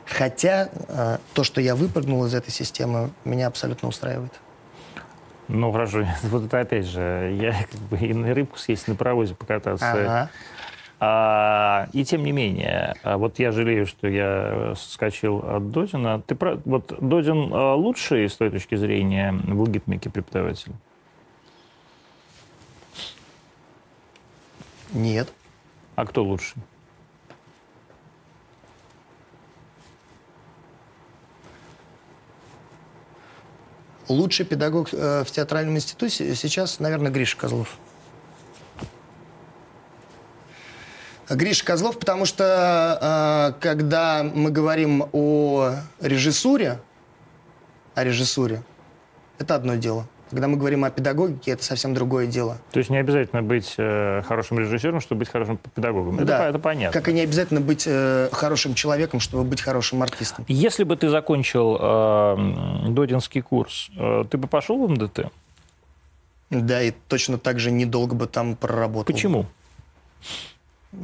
[0.05, 4.33] Хотя э, то, что я выпрыгнул из этой системы, меня абсолютно устраивает.
[5.49, 9.33] Ну, вражу, вот это опять же, я как бы и на рыбку съесть, на паровозе
[9.33, 9.91] покататься.
[9.91, 10.29] Ага.
[11.01, 16.21] А, и тем не менее, а вот я жалею, что я соскочил от Додина.
[16.21, 16.59] Ты про...
[16.65, 20.73] Вот Додин а, лучший с той точки зрения в логитмике преподаватель?
[24.91, 25.31] Нет.
[25.95, 26.61] А кто лучший?
[34.09, 37.77] Лучший педагог э, в театральном институте сейчас, наверное, Гриша Козлов.
[41.29, 46.81] Гриша Козлов, потому что э, когда мы говорим о режиссуре,
[47.93, 48.63] о режиссуре,
[49.37, 50.07] это одно дело.
[50.29, 52.57] Когда мы говорим о педагогике, это совсем другое дело.
[52.71, 56.23] То есть не обязательно быть э, хорошим режиссером, чтобы быть хорошим педагогом.
[56.23, 56.37] Да.
[56.37, 56.99] Это, это понятно.
[56.99, 60.45] Как и не обязательно быть э, хорошим человеком, чтобы быть хорошим артистом.
[60.47, 65.31] Если бы ты закончил э, Додинский курс, э, ты бы пошел в МДТ?
[66.51, 69.13] Да, и точно так же недолго бы там проработал.
[69.13, 69.45] Почему?
[70.91, 70.99] Я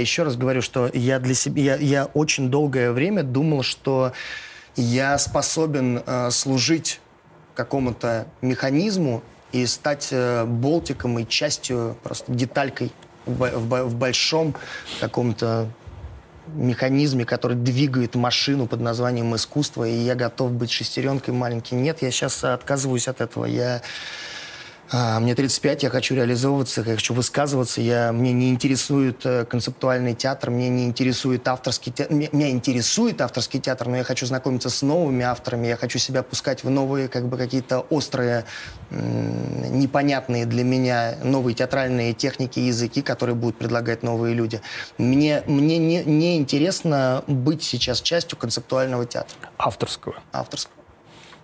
[0.00, 4.12] еще раз говорю, что я для себя, я, я очень долгое время думал, что
[4.76, 7.00] я способен э, служить
[7.54, 12.92] какому-то механизму и стать э, болтиком и частью, просто деталькой
[13.26, 14.54] в, в в большом
[15.00, 15.68] каком-то
[16.54, 21.74] механизме, который двигает машину под названием искусство, и я готов быть шестеренкой маленькой.
[21.74, 23.44] Нет, я сейчас отказываюсь от этого.
[23.44, 23.82] Я
[24.92, 27.80] Мне 35, я хочу реализовываться, я хочу высказываться.
[27.80, 32.12] Я, мне не интересует э, концептуальный театр, мне не интересует авторский театр.
[32.12, 36.64] Меня, интересует авторский театр, но я хочу знакомиться с новыми авторами, я хочу себя пускать
[36.64, 38.44] в новые, как бы какие-то острые,
[38.90, 44.60] непонятные для меня новые театральные техники языки, которые будут предлагать новые люди.
[44.98, 50.16] Мне, мне не, не интересно быть сейчас частью концептуального театра, Авторского.
[50.32, 50.79] авторского.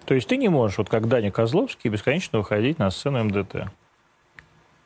[0.06, 3.66] То есть ты не можешь, вот как Даня Козловский, бесконечно выходить на сцену МДТ.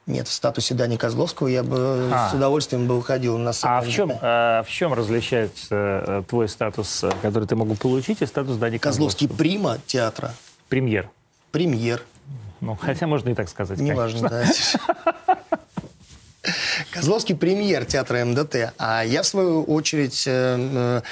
[0.07, 2.31] Нет, в статусе Дани Козловского я бы А.
[2.31, 3.75] с удовольствием бы уходил на сцену.
[3.77, 5.75] А в чем, а в чем различается
[6.07, 9.37] э, твой статус, э, который ты мог получить, и статус Дани Козловский Козловского?
[9.51, 10.33] прима театра,
[10.69, 11.11] Премьер.
[11.53, 12.03] премьер,
[12.61, 13.79] Ну, хотя можно и так сказать.
[13.79, 14.45] неважно, да.
[16.91, 21.03] Козловский премьер театра МДТ, а я, в свою очередь, э,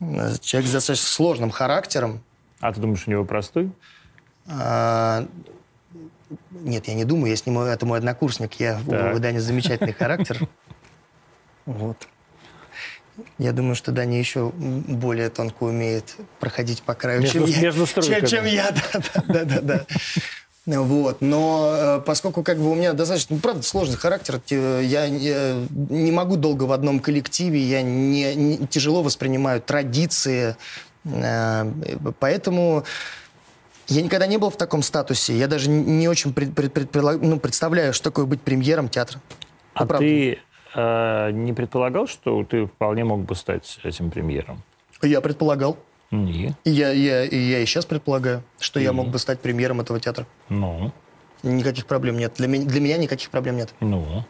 [0.00, 2.22] э, человек с достаточно сложным характером.
[2.60, 3.70] А ты думаешь, у него простой?
[4.48, 5.26] А,
[6.50, 9.16] Нет, я не думаю, я с ним, это мой однокурсник, я, Так.
[9.16, 10.40] у Дани замечательный характер.
[11.66, 11.96] Вот.
[13.38, 17.86] Я думаю, что Даня еще более тонко умеет проходить по краю, Между- чем, я, между
[17.86, 18.26] чем, стройками.
[18.28, 18.70] чем я.
[18.92, 19.60] Да, да, да, да,
[20.66, 20.80] да.
[20.82, 21.22] Вот.
[21.22, 25.54] Но э, поскольку как бы у меня достаточно, ну, правда, сложный характер, те- я, я
[25.70, 30.56] не могу долго в одном коллективе, я не, не- тяжело воспринимаю традиции,
[32.20, 32.84] поэтому
[33.88, 35.36] я никогда не был в таком статусе.
[35.38, 39.20] Я даже не очень пред- пред- предполаг- ну, представляю, что такое быть премьером театра.
[39.74, 40.06] А правда.
[40.06, 40.38] ты
[40.74, 44.62] э, не предполагал, что ты вполне мог бы стать этим премьером?
[45.02, 45.78] Я предполагал.
[46.10, 50.00] И я, я, и я и сейчас предполагаю, что я мог бы стать премьером этого
[50.00, 50.26] театра.
[50.48, 50.92] Ну,
[51.42, 52.32] Никаких проблем нет.
[52.36, 53.72] Для, меня- для меня никаких проблем нет.
[53.80, 54.24] ну.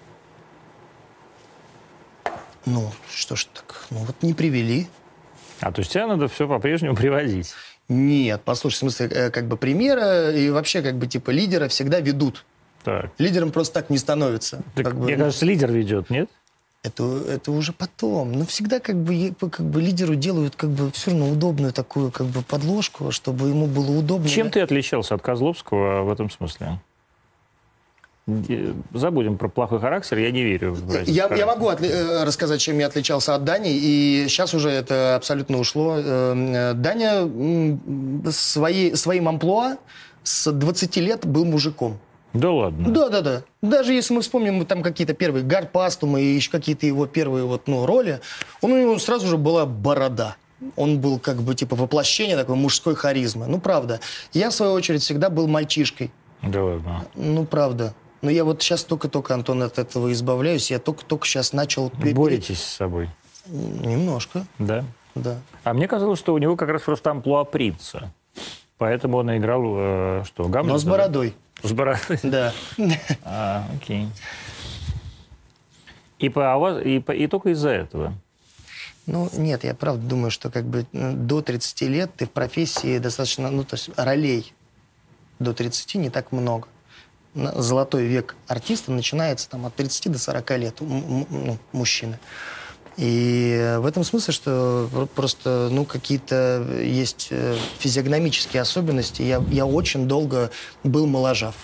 [2.66, 3.86] Ну, что ж так?
[3.90, 4.88] Ну, вот не привели.
[5.60, 7.54] А то есть тебя надо все по-прежнему привозить.
[7.88, 12.00] Нет, послушай, в смысле, э, как бы премьера и вообще как бы типа лидера всегда
[12.00, 12.44] ведут.
[12.84, 13.10] Так.
[13.18, 14.62] Лидером просто так не становится.
[14.74, 16.28] Так, Как бы, мне ну, кажется, лидер ведет, нет?
[16.82, 18.32] это, это уже потом.
[18.32, 22.26] Но всегда как бы, как бы лидеру делают как бы все равно удобную такую как
[22.26, 24.28] бы подложку, чтобы ему было удобно.
[24.28, 26.80] Чем ты отличался от Козловского в этом смысле?
[28.92, 30.76] Забудем про плохой характер, я не верю.
[31.06, 35.16] Я, я могу отли- э, рассказать, чем я отличался от Дани, и сейчас уже это
[35.16, 35.96] абсолютно ушло.
[35.98, 39.76] Э, э, Даня м, своей, своим амплуа
[40.24, 41.98] с 20 лет был мужиком.
[42.34, 42.90] Да ладно.
[42.90, 43.42] Да, да, да.
[43.62, 47.86] Даже если мы вспомним там какие-то первые Гарпастумы и еще какие-то его первые вот, ну,
[47.86, 48.20] роли,
[48.60, 50.36] он, у него сразу же была борода.
[50.76, 53.46] Он был как бы типа воплощение такой мужской харизмы.
[53.46, 54.00] Ну, правда.
[54.34, 56.10] Я, в свою очередь, всегда был мальчишкой.
[56.42, 57.04] Да ладно.
[57.14, 57.94] Ну, правда.
[58.20, 60.70] Но я вот сейчас только-только, Антон, от этого избавляюсь.
[60.70, 61.90] Я только-только сейчас начал...
[61.90, 63.10] Боретесь с собой,
[63.46, 64.84] Немножко, да?
[65.14, 65.38] да.
[65.64, 68.12] А мне казалось, что у него как раз просто амплуа принца.
[68.76, 70.72] Поэтому он играл, э, что, Гамлета?
[70.74, 70.90] Но с да?
[70.90, 72.18] бородой, С бородой.
[72.22, 72.52] да.
[73.24, 74.08] А, окей.
[76.18, 78.14] И, по, а вас- и, по- и только из-за этого.
[79.06, 82.98] Ну, нет, я правда думаю, что как бы ну, до 30 лет ты в профессии
[82.98, 84.52] достаточно, ну, то есть ролей
[85.38, 86.68] до 30 не так много.
[87.34, 92.18] Золотой век артиста начинается там от 30 до 40 лет ну, мужчины.
[92.96, 99.22] И в этом смысле, что про- просто, ну, какие-то есть э, физиогномические особенности.
[99.22, 100.50] Я, я очень долго
[100.82, 101.54] был моложав.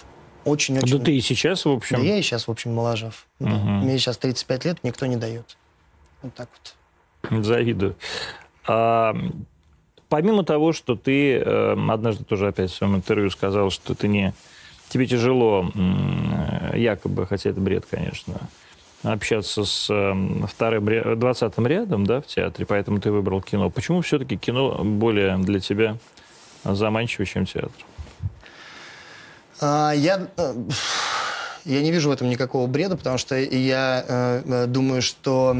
[0.44, 0.98] Очень-очень.
[0.98, 1.96] Да ты и сейчас, в общем...
[1.96, 3.27] Да я и сейчас, в общем, моложав.
[3.40, 3.48] Да.
[3.48, 3.81] Мгм.
[3.81, 5.57] Мне сейчас 35 лет, никто не дает.
[6.22, 7.44] Вот так вот.
[7.44, 7.96] Завидую.
[8.66, 9.16] А,
[10.09, 14.35] помимо того, что ты э, однажды тоже опять в своем интервью сказал, что ты не
[14.94, 15.72] тебе тяжело
[16.72, 18.35] якобы, хотя это бред, конечно,
[19.02, 23.70] общаться с эм, вторым, двадцатым рядом, да, в театре, поэтому ты выбрал кино.
[23.70, 25.98] Почему все-таки кино более для тебя
[26.64, 27.72] заманчиво, чем театр?
[29.61, 30.54] А, я, э,
[31.64, 35.57] я не вижу в этом никакого бреда, потому что я э, э думаю, что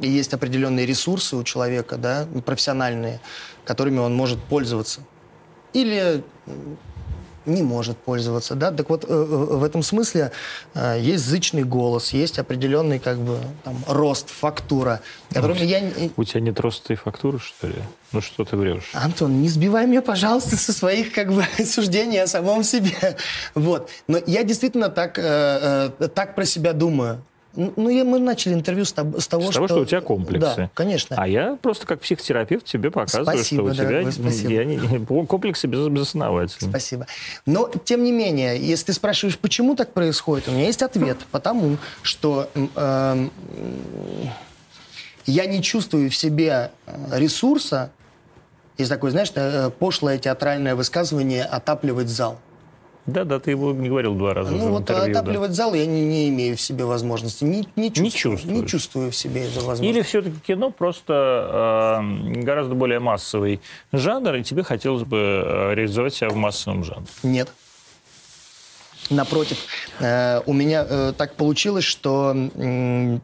[0.00, 3.20] есть определенные ресурсы у человека, да, профессиональные,
[3.66, 5.02] которыми он может пользоваться.
[5.74, 6.24] Или
[7.46, 9.24] не может пользоваться, да, так вот э, э,
[9.56, 10.32] в этом смысле
[10.74, 15.00] э, есть зычный голос, есть определенный как бы там рост, фактура,
[15.32, 15.82] которыми ну, я...
[16.16, 17.76] У тебя нет роста и фактуры, что ли?
[18.12, 18.90] Ну что ты врешь?
[18.92, 23.16] Антон, не сбивай меня, пожалуйста, со своих как бы суждений о самом себе.
[23.54, 23.90] Вот.
[24.08, 27.22] Но я действительно так, э, так про себя думаю.
[27.56, 29.74] Ну, я, мы начали интервью с, того, с того, с того что...
[29.74, 30.56] что у тебя комплексы.
[30.56, 31.16] Да, конечно.
[31.18, 34.52] А я просто как психотерапевт тебе показываю, спасибо, что у тебя спасибо.
[34.52, 36.70] Я не, комплексы без, безосновательны.
[36.70, 37.06] Спасибо.
[37.46, 41.18] Но, тем не менее, если ты спрашиваешь, почему так происходит, у меня есть ответ.
[41.30, 43.28] Потому что э,
[45.26, 47.90] я не чувствую в себе э, ресурса,
[48.78, 52.38] есть такое, знаешь, э, пошлое театральное высказывание «отапливать зал».
[53.06, 54.50] Да, да, ты его не говорил два раза.
[54.52, 55.54] Ну вот интервью, отапливать да.
[55.54, 57.44] зал я не, не имею в себе возможности.
[57.44, 58.62] Не, не, чувствую, не, чувствую.
[58.62, 59.82] не чувствую в себе эту возможность.
[59.82, 63.60] Или все-таки кино просто э, гораздо более массовый
[63.92, 67.06] жанр, и тебе хотелось бы э, реализовать себя в массовом жанре?
[67.22, 67.52] Нет.
[69.08, 69.58] Напротив,
[70.00, 73.18] э, у меня э, так получилось, что Э,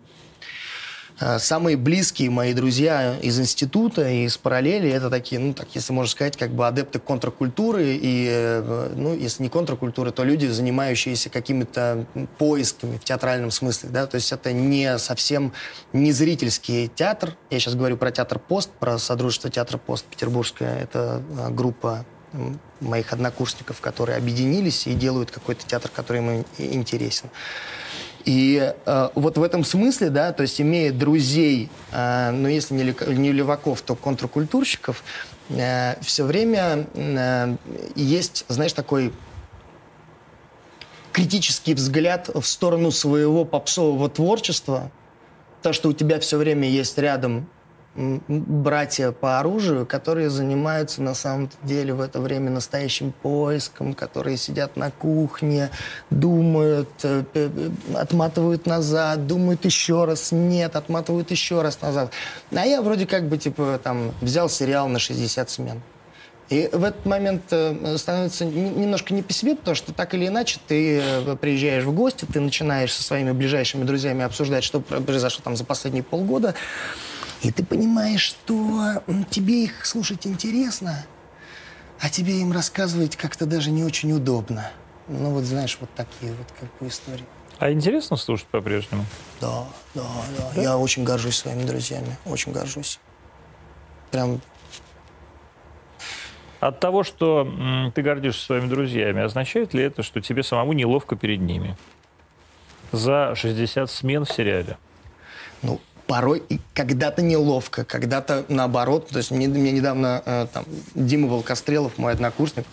[1.39, 6.11] самые близкие мои друзья из института и из параллели, это такие, ну, так, если можно
[6.11, 12.07] сказать, как бы адепты контркультуры, и, э, ну, если не контркультуры, то люди, занимающиеся какими-то
[12.39, 15.53] поисками в театральном смысле, да, то есть это не совсем
[15.93, 21.23] не зрительский театр, я сейчас говорю про театр Пост, про Содружество театра Пост Петербургская, это
[21.39, 22.05] э, группа
[22.81, 27.29] моих однокурсников, которые объединились и делают какой-то театр, который им интересен.
[28.25, 33.15] И э, вот в этом смысле, да, то есть имея друзей, э, ну если не,
[33.15, 35.03] не леваков, то контркультурщиков,
[35.49, 37.57] э, все время э,
[37.97, 39.13] есть, знаешь, такой
[41.13, 44.91] критический взгляд в сторону своего попсового творчества,
[45.63, 47.49] то, что у тебя все время есть рядом
[47.95, 54.77] братья по оружию, которые занимаются на самом деле в это время настоящим поиском, которые сидят
[54.77, 55.71] на кухне,
[56.11, 57.25] думают, э,
[57.95, 62.13] отматывают назад, думают еще раз, нет, отматывают еще раз назад.
[62.55, 65.83] А я вроде как бы типа там взял сериал на 60 смен.
[66.49, 70.59] И в этот момент э, становится немножко не по себе, потому что так или иначе
[70.67, 75.57] ты э, приезжаешь в гости, ты начинаешь со своими ближайшими друзьями обсуждать, что произошло там
[75.57, 76.55] за последние полгода.
[77.43, 81.05] И ты понимаешь, что тебе их слушать интересно,
[82.01, 84.71] а тебе им рассказывать как-то даже не очень удобно.
[85.09, 87.25] Ну вот знаешь, вот такие вот как бы истории.
[87.59, 89.05] А интересно слушать по-прежнему?
[89.41, 90.03] Да, да,
[90.39, 90.63] да, да.
[90.63, 93.01] Я очень горжусь своими друзьями, очень горжусь.
[94.11, 94.41] Прям
[96.61, 101.41] от того, что ты гордишься своими друзьями, означает ли это, что тебе самому неловко перед
[101.41, 101.77] ними?
[102.93, 104.79] За 60 смен в сериале.
[105.63, 105.81] Ну,
[106.13, 106.43] порой
[106.75, 109.09] когда-то неловко, когда-то наоборот.
[109.09, 112.67] То есть мне, мне недавно э, там, Дима Волкострелов, мой однокурсник,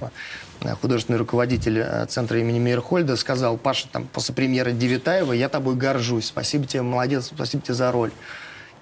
[0.00, 5.76] э, художественный руководитель э, центра имени Мейерхольда, сказал, Паша, там, после премьеры Девитаева я тобой
[5.76, 6.26] горжусь.
[6.26, 8.10] Спасибо тебе, молодец, спасибо тебе за роль.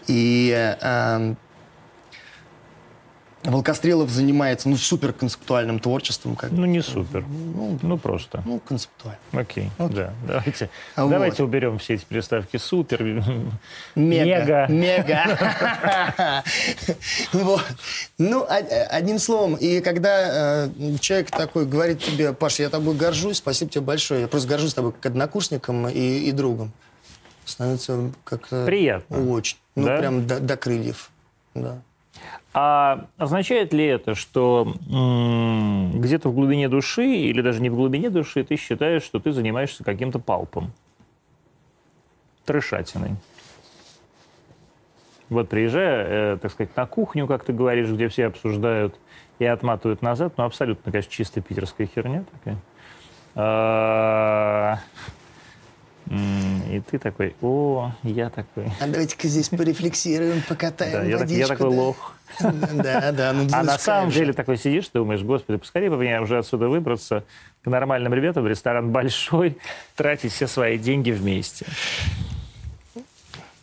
[0.06, 1.34] И э,
[3.44, 6.35] Волкострелов занимается, ну, супер концептуальным творчеством.
[6.35, 7.24] Как ну, не супер.
[7.29, 8.42] Ну, ну просто.
[8.44, 9.20] Ну, концептуально.
[9.33, 9.96] Окей, Окей.
[9.96, 10.12] да.
[10.27, 11.11] Давайте, вот.
[11.11, 13.03] давайте уберем все эти приставки супер,
[13.94, 14.66] мега.
[14.68, 16.44] Мега.
[17.33, 17.64] вот.
[18.18, 18.44] Ну,
[18.90, 23.83] одним словом, и когда э, человек такой говорит тебе, Паша, я тобой горжусь, спасибо тебе
[23.83, 26.72] большое, я просто горжусь тобой как однокурсником и, и другом.
[27.44, 28.66] Становится как-то...
[28.66, 29.31] Приятно.
[29.31, 29.59] Очень.
[29.77, 29.98] Ну, да?
[29.98, 31.11] прям до, до крыльев.
[31.55, 31.81] Да.
[32.60, 34.64] А означает ли это, что
[35.94, 39.84] где-то в глубине души, или даже не в глубине души, ты считаешь, что ты занимаешься
[39.84, 40.72] каким-то палпом?
[42.46, 43.12] Трешатиной.
[45.28, 48.98] Вот приезжая, э, так сказать, на кухню, как ты говоришь, где все обсуждают
[49.38, 52.24] и отматывают назад, ну, абсолютно, конечно, чисто питерская херня
[53.34, 54.82] такая.
[56.11, 58.66] И ты такой, о, я такой.
[58.80, 62.14] А давайте-ка здесь порефлексируем, покатаем да, я, я такой лох.
[62.40, 63.32] Да, да.
[63.32, 67.24] Ну, а на самом деле такой сидишь, думаешь, господи, поскорее бы мне уже отсюда выбраться
[67.62, 69.59] к нормальным ребятам, в ресторан большой,
[69.96, 71.66] тратить все свои деньги вместе.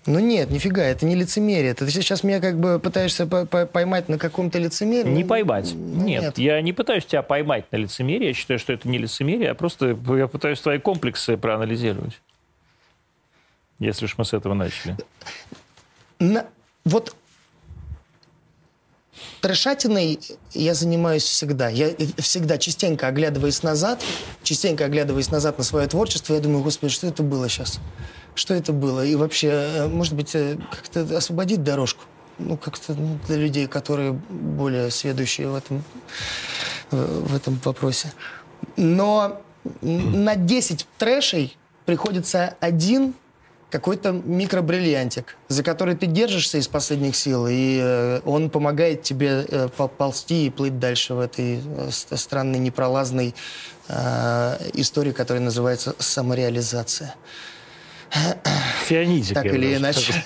[0.08, 1.74] Ну нет, нифига, это не лицемерие.
[1.74, 5.10] Ты сейчас меня как бы пытаешься поймать на каком-то лицемерии.
[5.10, 5.74] Не поймать.
[5.74, 8.30] Ну, нет, нет, я не пытаюсь тебя поймать на лицемерие.
[8.30, 12.22] Я считаю, что это не лицемерие, а просто я пытаюсь твои комплексы проанализировать.
[13.80, 14.98] Если уж мы с этого начали.
[16.20, 16.46] На...
[16.86, 17.16] Вот
[19.42, 20.20] трешатиной
[20.54, 21.70] я занимаюсь всегда.
[21.70, 24.04] Я всегда частенько оглядываясь назад,
[24.44, 27.80] частенько оглядываясь назад на свое творчество, я думаю, господи, что это было сейчас?
[28.34, 29.06] Что это было?
[29.06, 32.04] И вообще, э, может быть, э, как-то освободить дорожку?
[32.38, 35.84] Ну, как-то ну, для людей, которые более сведущие в этом,
[36.92, 38.12] в этом вопросе.
[38.76, 39.42] Но
[39.82, 41.56] на 10 трэшей
[41.86, 43.14] приходится один
[43.76, 49.68] какой-то микробриллиантик, за который ты держишься из последних сил, и э, он помогает тебе э,
[49.68, 53.36] ползти и плыть дальше в этой э, странной непролазной
[53.90, 57.16] э, истории, которая называется самореализация.
[58.86, 59.34] Фионидик.
[59.34, 60.24] Так или иначе.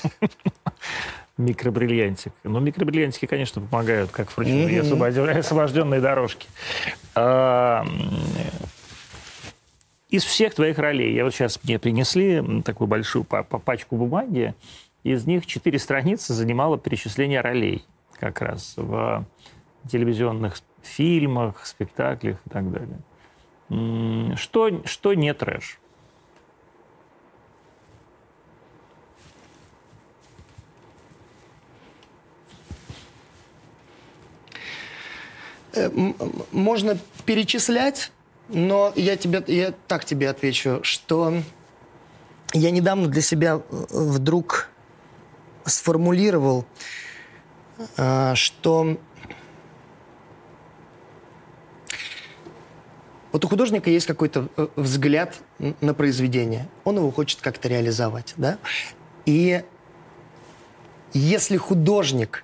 [1.37, 2.33] Микробриллиантик.
[2.43, 5.33] Ну, микробриллиантики, конечно, помогают, как, впрочем, mm-hmm.
[5.33, 6.47] и освобожденные дорожки.
[10.09, 14.55] Из всех твоих ролей, я вот сейчас мне принесли такую большую пачку бумаги,
[15.03, 19.23] из них четыре страницы занимало перечисление ролей как раз в
[19.89, 24.35] телевизионных фильмах, спектаклях и так далее.
[24.35, 25.79] Что, что не трэш?
[35.75, 35.89] Э,
[36.51, 38.11] можно перечислять
[38.49, 41.41] но я, тебе, я так тебе отвечу, что
[42.53, 44.69] я недавно для себя э, вдруг
[45.65, 46.65] сформулировал,
[47.97, 48.97] э, что
[53.31, 56.67] вот у художника есть какой-то э, взгляд на произведение.
[56.83, 58.57] Он его хочет как-то реализовать, да?
[59.25, 59.63] И
[61.13, 62.43] если художник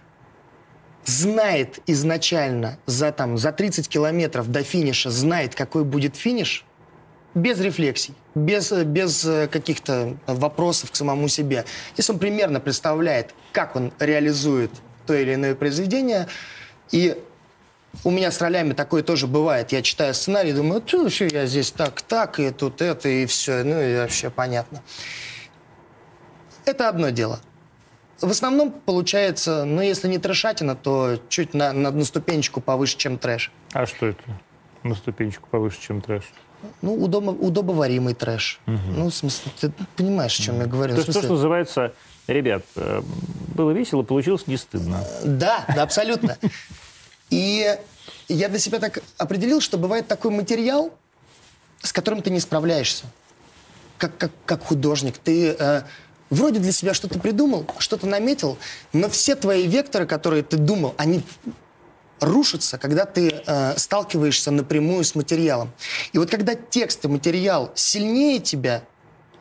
[1.06, 6.66] знает изначально за, там, за 30 километров до финиша, знает, какой будет финиш,
[7.36, 11.66] без рефлексий, без, без э, каких-то вопросов к самому себе.
[11.97, 14.72] Если он примерно представляет, как он реализует
[15.06, 16.28] то или иное произведение,
[16.91, 17.22] и
[18.03, 19.72] у меня с ролями такое тоже бывает.
[19.72, 23.64] Я читаю сценарий, думаю, ну, все, я здесь так, так, и тут это, и все,
[23.64, 24.82] ну, и вообще понятно.
[26.66, 27.39] Это одно дело.
[28.22, 33.18] В основном получается, ну, если не трэшатина, то чуть на, на, на ступенечку повыше, чем
[33.18, 33.51] трэш.
[33.74, 34.24] А что это?
[34.84, 36.24] На ступенечку повыше, чем трэш?
[36.82, 38.59] Ну, удобно, удобоваримый трэш.
[38.68, 38.78] Угу.
[38.95, 40.93] Ну, в смысле, ты понимаешь, о чем я говорю.
[40.93, 41.93] То есть то, что называется,
[42.28, 43.01] ребят, э,
[43.53, 45.03] было весело, получилось не стыдно.
[45.24, 46.38] Да, да, абсолютно.
[47.30, 47.78] И
[48.28, 50.93] я для себя так определил, что бывает такой материал,
[51.82, 53.05] с которым ты не справляешься.
[53.97, 55.18] Как, как, как художник.
[55.18, 55.82] Ты э,
[56.30, 58.57] вроде для себя что-то придумал, что-то наметил,
[58.93, 61.23] но все твои векторы, которые ты думал, они
[62.19, 65.71] рушатся, когда ты э, сталкиваешься напрямую с материалом.
[66.13, 68.84] И вот когда текст и материал сильнее тебя,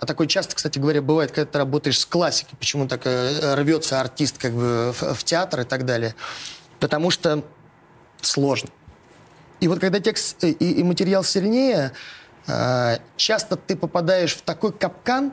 [0.00, 4.00] а такое часто, кстати говоря, бывает, когда ты работаешь с классикой, почему так э, рвется
[4.00, 6.14] артист как бы в, в театр и так далее,
[6.80, 7.44] потому что
[8.20, 8.70] сложно.
[9.60, 11.92] И вот когда текст и, и материал сильнее,
[12.46, 15.32] э, часто ты попадаешь в такой капкан,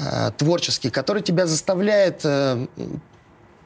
[0.00, 2.66] э, творческий, который тебя заставляет э,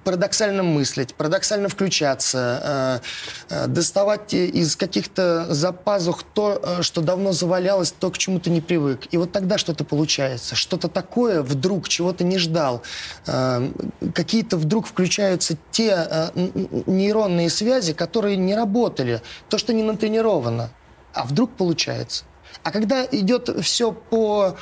[0.05, 3.01] парадоксально мыслить, парадоксально включаться,
[3.49, 8.61] э, э, доставать из каких-то запазух то, что давно завалялось, то, к чему ты не
[8.61, 9.07] привык.
[9.13, 10.57] И вот тогда что-то получается.
[10.57, 12.83] Что-то такое вдруг, чего ты не ждал.
[14.15, 16.31] Какие-то вдруг включаются те
[16.87, 19.23] нейронные связи, которые не работали.
[19.49, 20.71] То, что не натренировано.
[21.15, 22.25] А вдруг получается.
[22.63, 24.57] А когда идет все по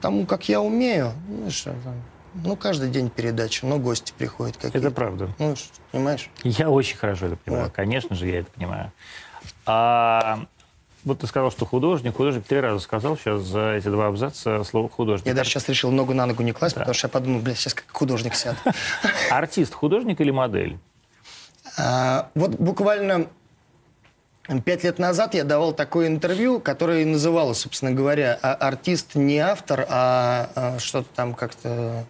[0.00, 1.94] тому, как я умею, ну, что там,
[2.34, 4.78] ну, каждый день передача, но гости приходят какие-то.
[4.78, 5.28] Это правда.
[5.38, 5.54] Ну,
[5.90, 6.30] понимаешь?
[6.42, 7.64] Я очень хорошо это понимаю.
[7.66, 7.74] Вот.
[7.74, 8.92] Конечно же, я это понимаю.
[9.66, 10.46] А
[11.04, 12.16] вот ты сказал, что художник.
[12.16, 15.26] Художник три раза сказал сейчас за эти два абзаца слово художник.
[15.26, 16.80] Я даже сейчас решил ногу на ногу не класть, да.
[16.80, 18.58] потому что я подумал, блядь, сейчас как художник сяду.
[19.30, 20.78] Артист, художник или модель?
[21.76, 23.26] А, вот буквально
[24.64, 29.86] Пять лет назад я давал такое интервью, которое называлось, собственно говоря, «А «Артист не автор,
[29.88, 32.04] а, а что-то там как-то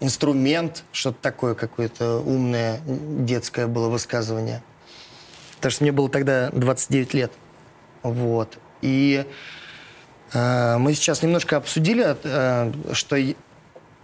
[0.00, 4.62] инструмент, что-то такое, какое-то умное детское было высказывание.
[5.56, 7.32] Потому что мне было тогда 29 лет.
[8.02, 8.58] Вот.
[8.82, 9.26] И
[10.32, 13.16] э, мы сейчас немножко обсудили, э, что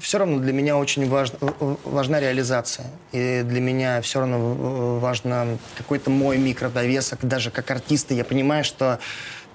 [0.02, 1.38] все равно для меня очень важна,
[1.84, 2.86] важна реализация.
[3.12, 7.20] И для меня все равно важно какой-то мой микродовесок.
[7.22, 8.98] Даже как артиста я понимаю, что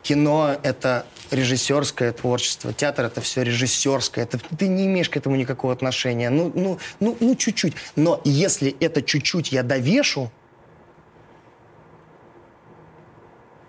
[0.03, 4.23] кино— это режиссерское творчество, театр— это все режиссерское.
[4.23, 6.29] Это, ты не имеешь к этому никакого отношения.
[6.29, 7.73] Ну, ну, ну, ну, чуть-чуть.
[7.97, 10.31] Но если это чуть-чуть я довешу,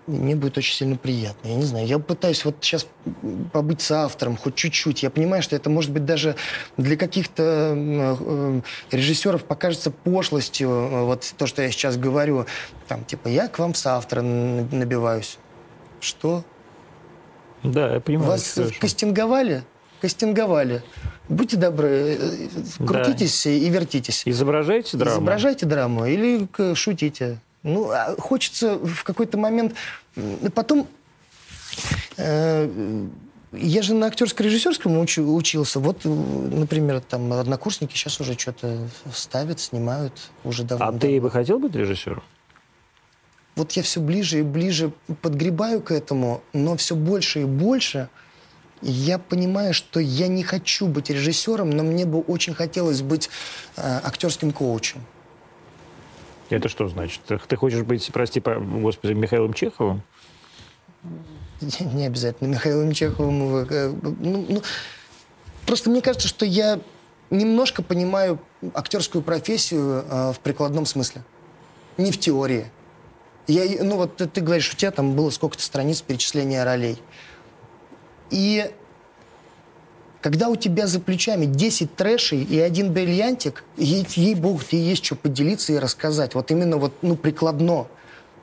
[0.09, 1.47] мне будет очень сильно приятно.
[1.47, 2.87] Я не знаю, я пытаюсь вот сейчас
[3.53, 5.03] побыть с автором хоть чуть-чуть.
[5.03, 6.35] Я понимаю, что это может быть даже
[6.77, 12.45] для каких-то э, режиссеров покажется пошлостью, э, вот то, что я сейчас говорю.
[12.87, 15.37] Там, типа, я к вам с автором набиваюсь.
[15.99, 16.43] Что?
[17.63, 18.31] Да, я понимаю.
[18.31, 19.63] Вас кастинговали?
[20.01, 20.81] Кастинговали.
[21.27, 22.47] Будьте добры, э,
[22.85, 23.51] крутитесь да.
[23.51, 24.23] и вертитесь.
[24.25, 25.17] Изображайте драму.
[25.17, 27.39] Изображайте драму или шутите.
[27.63, 29.75] Ну, а хочется в какой-то момент...
[30.53, 30.87] Потом...
[32.17, 33.07] Э,
[33.51, 35.79] я же на актерско-режиссерском уч, учился.
[35.79, 40.85] Вот, например, там однокурсники сейчас уже что-то ставят, снимают уже давно.
[40.85, 42.23] А ты бы хотел быть режиссером?
[43.55, 48.07] Вот я все ближе и ближе подгребаю к этому, но все больше и больше
[48.81, 53.29] я понимаю, что я не хочу быть режиссером, но мне бы очень хотелось быть
[53.75, 55.03] э, актерским коучем.
[56.49, 57.21] Это что значит?
[57.25, 60.01] Ты хочешь быть, прости, господи, Михаилом Чеховым?
[61.79, 63.67] Не обязательно Михаилом Чеховым.
[63.69, 64.61] Э, ну, ну,
[65.65, 66.79] просто мне кажется, что я
[67.29, 68.39] немножко понимаю
[68.73, 71.23] актерскую профессию э, в прикладном смысле.
[71.97, 72.71] Не в теории.
[73.47, 77.01] Я, ну вот ты, ты говоришь, у тебя там было сколько-то страниц перечисления ролей.
[78.29, 78.71] И
[80.21, 85.15] когда у тебя за плечами 10 трэшей и один бриллиантик, ей, ей-богу, тебе есть что
[85.15, 86.35] поделиться и рассказать.
[86.35, 87.87] Вот именно вот, ну, прикладно.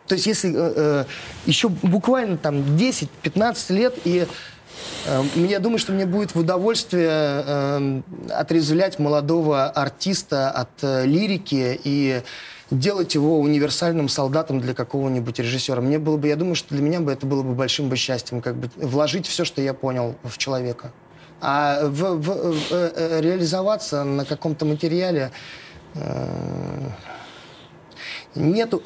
[0.07, 1.05] То есть если э, э,
[1.47, 4.27] еще буквально там 10-15 лет, и
[5.07, 8.01] э, я думаю, что мне будет в удовольствие э,
[8.31, 12.23] отрезвлять молодого артиста от э, лирики и
[12.71, 15.81] делать его универсальным солдатом для какого-нибудь режиссера.
[15.81, 18.41] Мне было бы, я думаю, что для меня бы это было бы большим бы счастьем,
[18.41, 20.93] как бы вложить все, что я понял в человека.
[21.41, 25.33] А в, в, в, э, реализоваться на каком-то материале
[25.95, 26.89] э,
[28.35, 28.83] нету...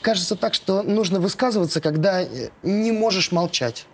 [0.00, 2.24] Кажется так, что нужно высказываться, когда
[2.62, 3.86] не можешь молчать.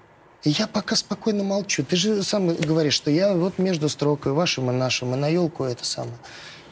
[0.45, 1.85] Я пока спокойно молчу.
[1.85, 5.65] Ты же сам говоришь, что я вот между строкой вашим и нашим, и на елку
[5.65, 6.19] это самое.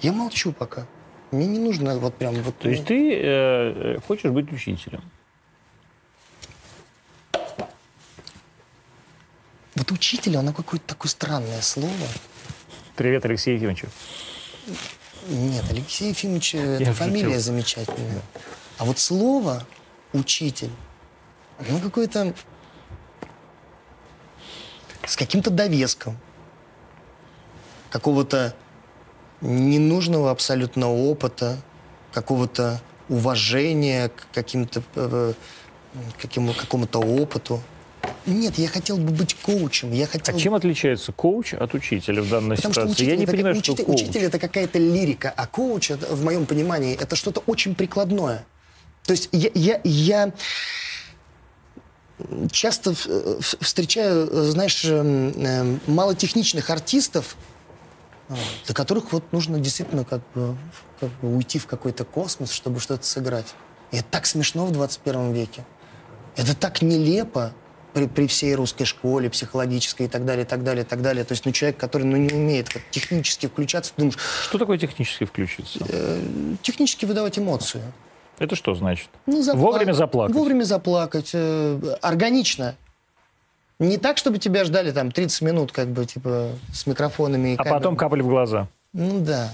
[0.00, 0.86] Я молчу пока.
[1.32, 2.56] Мне не нужно вот прям вот...
[2.58, 5.02] То есть ты э, хочешь быть учителем?
[9.74, 12.06] Вот учитель, оно какое-то такое странное слово.
[12.96, 13.84] Привет, Алексей Ефимович.
[15.28, 17.40] Нет, Алексей Ефимович, это фамилия шутил.
[17.40, 18.22] замечательная.
[18.78, 19.66] А вот слово
[20.12, 20.70] учитель,
[21.58, 22.34] оно какое-то
[25.06, 26.18] с каким-то довеском,
[27.90, 28.54] какого-то
[29.40, 31.58] ненужного абсолютно опыта,
[32.12, 35.32] какого-то уважения к каким-то э,
[36.20, 37.60] какому, какому-то опыту.
[38.26, 39.92] Нет, я хотел бы быть коучем.
[39.92, 40.34] Я хотел...
[40.34, 42.92] А чем отличается коуч от учителя в данной Потому ситуации?
[42.92, 44.02] Что учитель, я не это, понимаю, учитель, что коуч.
[44.02, 48.46] Учитель это какая-то лирика, а коуч, это, в моем понимании, это что-то очень прикладное.
[49.04, 50.32] То есть я, я, я
[52.50, 57.36] часто встречаю, знаешь, эм, эм, малотехничных артистов,
[58.64, 60.56] для которых вот нужно действительно как бы,
[61.00, 63.54] как бы уйти в какой-то космос, чтобы что-то сыграть.
[63.90, 65.64] И это так смешно в 21 веке.
[66.36, 67.52] Это так нелепо
[67.94, 71.24] при, при всей русской школе, психологической и так далее, и так далее, и так далее.
[71.24, 74.18] То есть, ну, человек, который ну, не умеет вот, технически включаться, ты думаешь...
[74.42, 75.78] Что такое технически включиться?
[75.88, 76.20] Э,
[76.60, 77.82] технически выдавать эмоцию.
[78.38, 79.08] Это что значит?
[79.26, 79.60] Ну, запла...
[79.60, 80.34] Вовремя заплакать.
[80.34, 81.30] Вовремя заплакать.
[81.32, 82.74] Э, органично.
[83.78, 87.58] Не так, чтобы тебя ждали там 30 минут, как бы, типа, с микрофонами и А
[87.58, 87.78] камерами.
[87.78, 88.68] потом капали в глаза.
[88.92, 89.50] Ну да.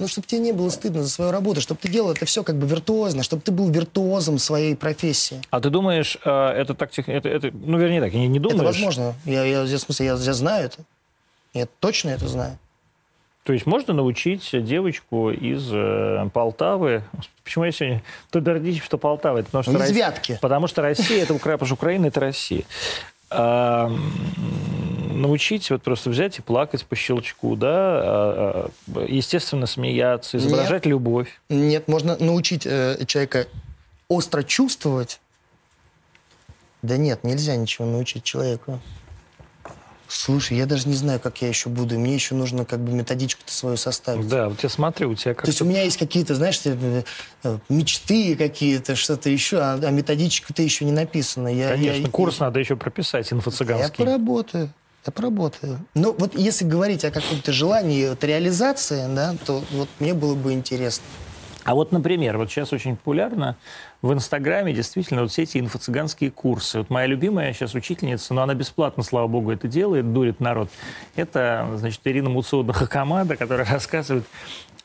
[0.00, 2.56] Ну, чтобы тебе не было стыдно за свою работу, чтобы ты делал это все как
[2.56, 5.42] бы виртуозно, чтобы ты был виртуозом своей профессии.
[5.50, 6.90] А ты думаешь, э, это так...
[7.06, 8.56] Это, это, ну, вернее так, я не думаю.
[8.56, 9.14] Это возможно.
[9.26, 10.78] Я, я, в смысле, я, я знаю это.
[11.52, 12.58] Я точно это знаю.
[13.44, 17.02] То есть можно научить девочку из э, Полтавы...
[17.44, 18.02] Почему я сегодня...
[18.30, 19.38] То гордись, что Полтава.
[19.38, 20.38] Это потому, что из Россия, Вятки.
[20.40, 22.62] Потому что Россия, это Украина, потому что Украина это Россия.
[23.28, 23.92] А,
[25.10, 30.86] научить вот просто взять и плакать по щелчку, да, а, а, естественно, смеяться, изображать Нет.
[30.86, 31.40] любовь.
[31.48, 33.46] Нет, можно научить э, человека
[34.08, 35.20] остро чувствовать.
[36.82, 38.80] Да нет, нельзя ничего научить человеку.
[40.12, 41.96] Слушай, я даже не знаю, как я еще буду.
[41.96, 44.26] Мне еще нужно как бы методичку-то свою составить.
[44.26, 47.04] Да, вот я смотрю, у тебя как То есть у меня есть какие-то, знаешь, э,
[47.44, 51.46] э, мечты какие-то, что-то еще, а, а методичка-то еще не написана.
[51.46, 54.00] Я, Конечно, я, курс я, надо еще прописать, инфо-цыганский.
[54.00, 54.72] Я поработаю.
[55.06, 55.78] Я поработаю.
[55.94, 60.52] Но вот если говорить о каком-то желании вот, реализации, да, то вот мне было бы
[60.52, 61.04] интересно.
[61.64, 63.56] А вот, например, вот сейчас очень популярно
[64.02, 66.78] в Инстаграме действительно вот все эти инфо-цыганские курсы.
[66.78, 70.70] Вот моя любимая сейчас учительница, но она бесплатно, слава богу, это делает, дурит народ.
[71.16, 74.24] Это, значит, Ирина Муцудна Хакамада, которая рассказывает,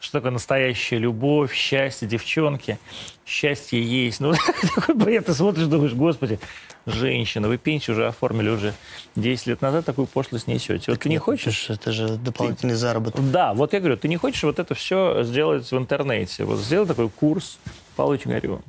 [0.06, 2.78] что такое настоящая любовь, счастье, девчонки.
[3.26, 4.20] Счастье есть.
[4.20, 4.34] Ну,
[4.76, 6.40] такой бред, ты смотришь, думаешь, господи,
[6.86, 8.76] женщина, вы пенсию уже оформили уже
[9.16, 10.92] 10 лет назад, такую пошлость несете.
[10.92, 11.72] Вот ты не хочешь?
[11.72, 13.32] Это же дополнительный заработок.
[13.32, 16.44] Да, вот я говорю, ты не хочешь вот это все сделать в интернете?
[16.44, 17.58] Вот сделай такой курс,
[17.96, 18.62] Павлович говорю.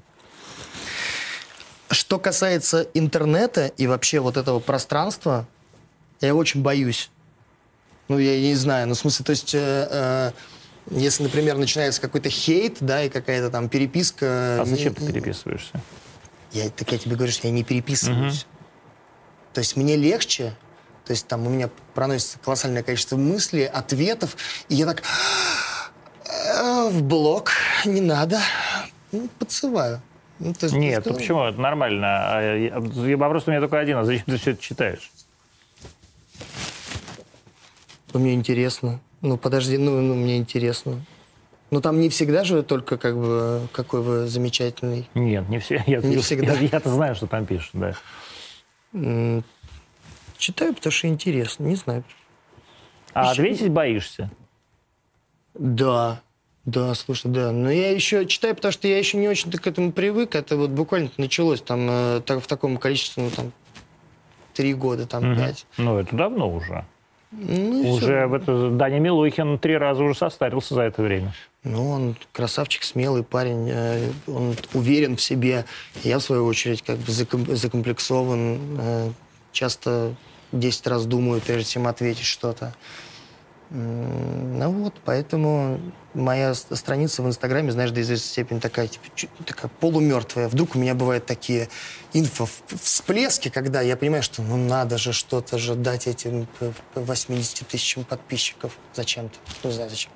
[1.90, 5.46] Что касается интернета и вообще вот этого пространства,
[6.22, 7.10] я очень боюсь.
[8.08, 9.54] Ну, я не знаю, ну, в смысле, то есть...
[9.54, 10.32] Э, э,
[10.90, 14.60] если, например, начинается какой-то хейт, да, и какая-то там переписка...
[14.60, 15.80] А зачем ты переписываешься?
[16.52, 18.42] Я, так я тебе говорю, что я не переписываюсь.
[18.42, 18.50] Угу.
[19.54, 20.54] То есть мне легче,
[21.04, 24.36] то есть там у меня проносится колоссальное количество мыслей, ответов,
[24.68, 25.02] и я так
[26.24, 27.52] «Э, в блок,
[27.84, 28.40] не надо,
[29.12, 30.00] ну, подсываю.
[30.38, 31.44] Ну, то есть, Нет, ну почему?
[31.44, 32.06] Это нормально.
[32.08, 32.80] А
[33.16, 35.10] вопрос у меня только один, а зачем ты все это читаешь?
[38.12, 39.00] Мне интересно.
[39.26, 41.00] Ну, подожди, ну, ну мне интересно.
[41.72, 45.08] Ну, там не всегда же только как бы какой вы замечательный.
[45.14, 46.52] Нет, не, все, я, не всегда.
[46.52, 49.42] Я, я-то знаю, что там пишут, да.
[50.38, 52.04] читаю, потому что интересно, не знаю.
[53.14, 53.42] А еще...
[53.42, 54.30] ответить боишься?
[55.54, 56.20] Да,
[56.64, 57.50] да, слушай, да.
[57.50, 60.36] Но я еще читаю, потому что я еще не очень-то к этому привык.
[60.36, 63.52] Это вот буквально началось там э, так, в таком количестве, ну, там,
[64.54, 65.40] три года, там, угу.
[65.40, 65.66] пять.
[65.78, 66.84] Ну, это давно уже.
[67.32, 71.34] Ну, уже в это, Даня Милухин три раза уже состарился за это время.
[71.64, 75.64] Ну, он красавчик, смелый парень, э, он уверен в себе.
[76.04, 79.10] Я, в свою очередь, как бы закомплексован, э,
[79.52, 80.14] часто
[80.52, 82.72] 10 раз думаю, прежде чем ответить что-то.
[83.68, 85.80] Ну вот, поэтому
[86.14, 89.04] моя страница в Инстаграме, знаешь, до известной степени такая, типа,
[89.44, 90.48] такая полумертвая.
[90.48, 91.68] Вдруг у меня бывают такие
[92.12, 92.48] инфо
[92.80, 96.46] всплески, когда я понимаю, что ну надо же что-то же дать этим
[96.94, 99.38] 80 тысячам подписчиков зачем-то.
[99.66, 100.12] Не знаю зачем.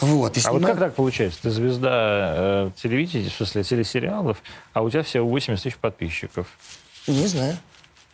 [0.00, 1.42] Вот, а вот как так получается?
[1.42, 4.42] Ты звезда э, телевидения, в смысле телесериалов,
[4.72, 6.46] а у тебя всего 80 тысяч подписчиков.
[7.06, 7.58] Не знаю.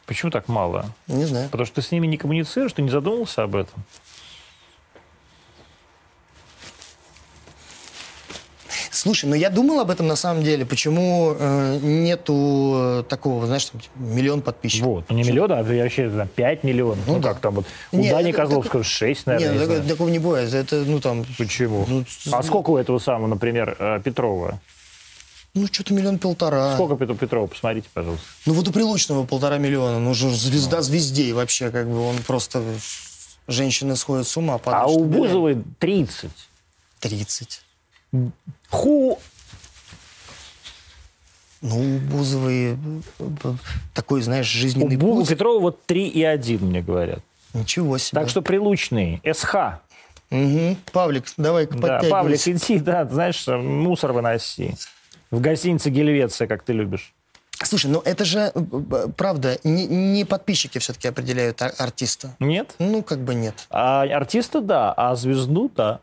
[0.06, 0.86] Почему так мало?
[1.08, 1.48] Не знаю.
[1.50, 3.84] Потому что ты с ними не коммуницируешь, ты не задумывался об этом?
[8.92, 10.64] Слушай, ну я думал об этом на самом деле.
[10.64, 14.86] Почему э, нету такого, знаешь, там, типа, миллион подписчиков?
[14.86, 16.98] Вот, ну не миллион, а вообще там, 5 миллионов.
[17.06, 17.28] Ну, ну да.
[17.34, 17.66] как там вот.
[17.92, 18.90] У нет, Дани Козловского так...
[18.90, 19.52] 6, наверное.
[19.52, 20.54] Нет, не такого, такого не бывает.
[20.54, 21.26] Это, ну там...
[21.36, 21.84] Почему?
[21.86, 24.60] Ну, а сколько у этого самого, например, э, Петрова?
[25.56, 26.74] Ну, что-то миллион полтора.
[26.74, 28.26] Сколько Петру Петрова, посмотрите, пожалуйста.
[28.44, 29.98] Ну, вот у Прилучного полтора миллиона.
[29.98, 32.62] Ну, же звезда звездей вообще, как бы, он просто...
[33.48, 34.58] Женщины сходят с ума.
[34.58, 36.30] Падают, а у Бузовой 30.
[37.00, 37.62] 30.
[38.68, 39.18] Ху...
[41.62, 42.76] Ну, у Бузовой
[43.18, 43.54] э,
[43.94, 45.24] такой, знаешь, жизненный у путь.
[45.24, 47.20] У Петрова вот 3,1, мне говорят.
[47.54, 48.20] Ничего себе.
[48.20, 49.54] Так что Прилучный, СХ.
[50.30, 50.76] Угу.
[50.92, 54.76] Павлик, давай-ка Да, Павлик, иди, да, знаешь, мусор выноси.
[55.30, 57.14] В гостинице Гельвеция, как ты любишь.
[57.64, 62.36] Слушай, ну это же, э, правда, не, не подписчики все-таки определяют ар- артиста.
[62.38, 62.74] Нет?
[62.78, 63.66] Ну, как бы нет.
[63.70, 66.00] А артиста, да, а звезду, да.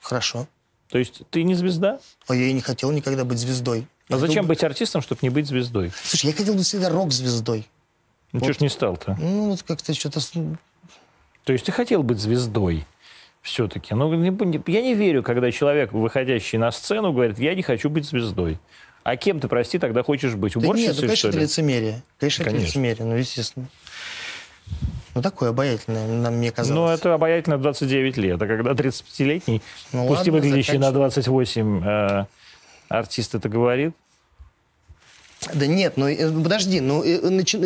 [0.00, 0.46] Хорошо.
[0.88, 2.00] То есть ты не звезда?
[2.26, 3.86] А я и не хотел никогда быть звездой.
[4.08, 5.92] А зачем быть артистом, чтобы не быть звездой?
[6.02, 7.68] Слушай, я хотел быть всегда рок-звездой.
[8.32, 8.46] Ну, вот.
[8.46, 9.16] что ж не стал-то?
[9.20, 10.20] Ну, вот как-то что-то...
[11.44, 12.86] То есть ты хотел быть звездой?
[13.42, 13.94] Все-таки.
[13.94, 14.12] Ну,
[14.66, 18.58] я не верю, когда человек, выходящий на сцену, говорит, я не хочу быть звездой.
[19.02, 20.56] А кем ты, прости, тогда хочешь быть?
[20.56, 22.02] Уборщицей, да нет, ну, конечно, это лицемерие.
[22.18, 23.66] Конечно, конечно, это лицемерие, ну, естественно.
[25.14, 26.76] Ну, такое обаятельное, нам мне казалось.
[26.76, 28.40] Ну, это обаятельно 29 лет.
[28.40, 29.62] А когда 35-летний,
[29.92, 32.26] ну, пусть ладно, и выглядящий на 28 э,
[32.88, 33.94] артист это говорит,
[35.54, 37.18] да нет, ну э, подожди, ну э,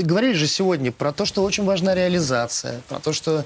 [0.02, 3.44] говорили же сегодня про то, что очень важна реализация, про то, что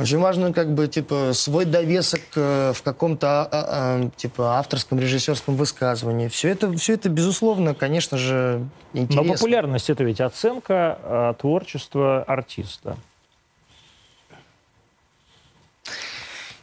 [0.00, 4.98] очень важно, как бы, типа, свой довесок э, в каком-то, а, а, а, типа, авторском,
[4.98, 6.28] режиссерском высказывании.
[6.28, 9.22] Все это, все это, безусловно, конечно же, интересно.
[9.24, 12.96] Но популярность— это ведь оценка творчества артиста.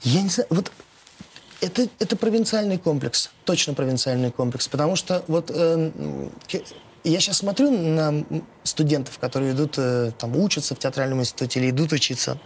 [0.01, 0.71] Я не знаю, вот
[1.61, 5.91] это, это провинциальный комплекс, точно провинциальный комплекс, потому что вот э,
[7.03, 8.23] я сейчас смотрю на
[8.63, 12.37] студентов, которые идут, э, там, учатся в театральном институте или идут учиться,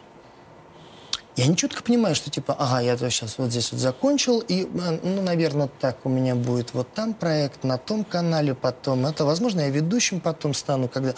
[1.35, 4.63] я не четко понимаю, что типа, ага, я то сейчас вот здесь вот закончил, и,
[4.63, 9.05] э, ну, наверное, так у меня будет вот там проект, на том канале потом.
[9.05, 11.13] Это, возможно, я ведущим потом стану, когда...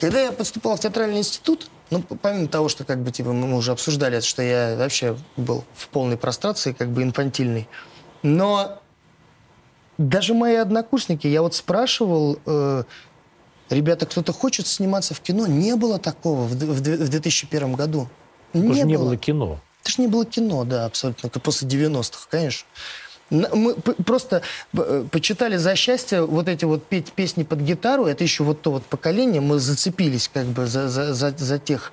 [0.00, 3.72] Когда я поступал в театральный институт, Ну, помимо того, что как бы типа мы уже
[3.72, 7.68] обсуждали, что я вообще был в полной прострации, как бы инфантильный.
[8.22, 8.80] Но
[9.98, 12.84] даже мои однокурсники, я вот спрашивал, э,
[13.70, 15.46] ребята, кто-то хочет сниматься в кино?
[15.46, 18.08] Не было такого в, в, в 2001 году.
[18.54, 19.04] Не, не было.
[19.04, 19.60] было кино.
[19.82, 21.28] Это же не было кино, да, абсолютно.
[21.28, 22.66] После 90-х, конечно.
[23.30, 24.42] Мы просто
[24.74, 28.06] э, почитали за счастье вот эти вот петь песни под гитару.
[28.06, 29.40] Это еще вот то вот поколение.
[29.40, 31.92] Мы зацепились как бы за, за, за, за тех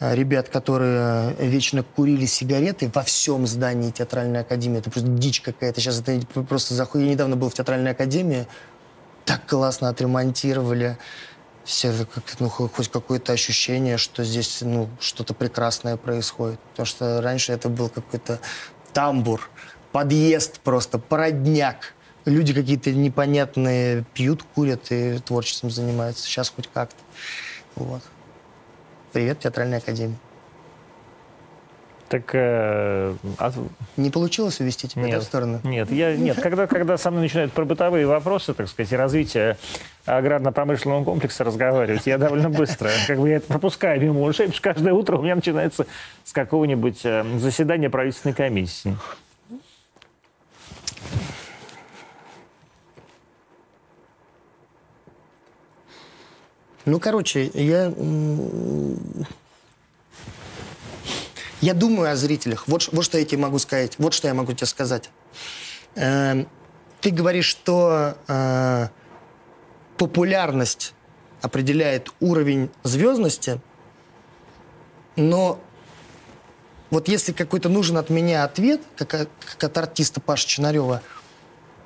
[0.00, 4.78] э, ребят, которые э, вечно курили сигареты во всем здании театральной академии.
[4.78, 5.80] Это просто дичь какая-то.
[5.80, 7.04] Сейчас это просто захуй.
[7.04, 8.46] Я недавно был в театральной академии.
[9.24, 10.98] Так классно отремонтировали.
[11.68, 11.92] Все,
[12.38, 16.58] ну, хоть какое-то ощущение, что здесь ну, что-то прекрасное происходит.
[16.70, 18.40] Потому что раньше это был какой-то
[18.94, 19.50] тамбур
[19.92, 21.92] подъезд просто, породняк.
[22.24, 26.24] Люди какие-то непонятные пьют, курят и творчеством занимаются.
[26.24, 26.96] Сейчас хоть как-то.
[27.74, 28.02] Вот.
[29.12, 30.16] Привет, театральная академия.
[32.08, 33.52] Так э, а...
[33.98, 35.60] не получилось увести тебя нет, в эту сторону?
[35.62, 36.40] Нет, я нет.
[36.40, 39.58] Когда когда со мной начинают про бытовые вопросы, так сказать, и развитие
[40.06, 44.62] аграрно-промышленного комплекса разговаривать, я довольно быстро, как бы я это пропускаю мимо ушей, потому что
[44.62, 45.86] каждое утро у меня начинается
[46.24, 48.96] с какого-нибудь э, заседания правительственной комиссии.
[56.86, 57.92] Ну, короче, я...
[61.60, 62.68] Я думаю о зрителях.
[62.68, 63.94] Вот, вот что я тебе могу сказать.
[63.98, 65.10] Вот что я могу тебе сказать.
[65.96, 66.44] Э,
[67.00, 68.88] ты говоришь, что э,
[69.96, 70.94] популярность
[71.42, 73.60] определяет уровень звездности,
[75.16, 75.60] но
[76.90, 81.02] вот если какой-то нужен от меня ответ, как, как от артиста Паши Чинарева,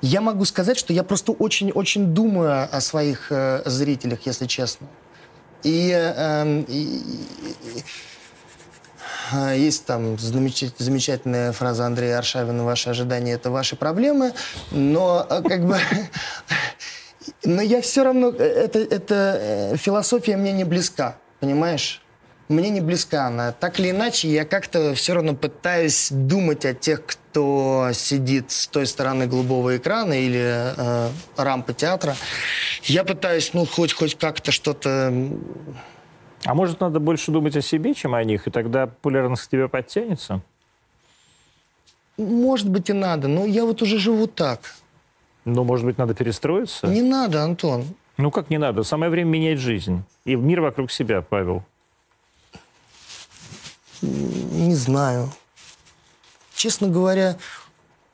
[0.01, 4.87] я могу сказать, что я просто очень-очень думаю о своих э, зрителях, если честно.
[5.63, 7.81] И, э, и, и э,
[9.55, 14.33] есть там замечательная фраза Андрея Аршавина «Ваши ожидания– это ваши проблемы»,
[14.71, 15.77] но э, как бы...
[17.45, 18.29] Но я все равно...
[18.29, 22.03] Э, это, это философия мне не близка, понимаешь?
[22.49, 23.51] мне не близка она.
[23.51, 28.85] Так или иначе, я как-то все равно пытаюсь думать о тех, кто сидит с той
[28.85, 32.15] стороны голубого экрана или э, рампы театра.
[32.83, 35.11] Я пытаюсь, ну, хоть, хоть как-то что-то...
[36.45, 39.67] А может, надо больше думать о себе, чем о них, и тогда популярность к тебе
[39.67, 40.41] подтянется?
[42.17, 44.75] Может быть, и надо, но я вот уже живу так.
[45.45, 46.87] Ну, может быть, надо перестроиться?
[46.87, 47.85] Не надо, Антон.
[48.17, 48.83] Ну, как не надо?
[48.83, 50.03] Самое время менять жизнь.
[50.25, 51.63] И мир вокруг себя, Павел.
[54.01, 55.29] Не знаю.
[56.53, 57.37] Честно говоря,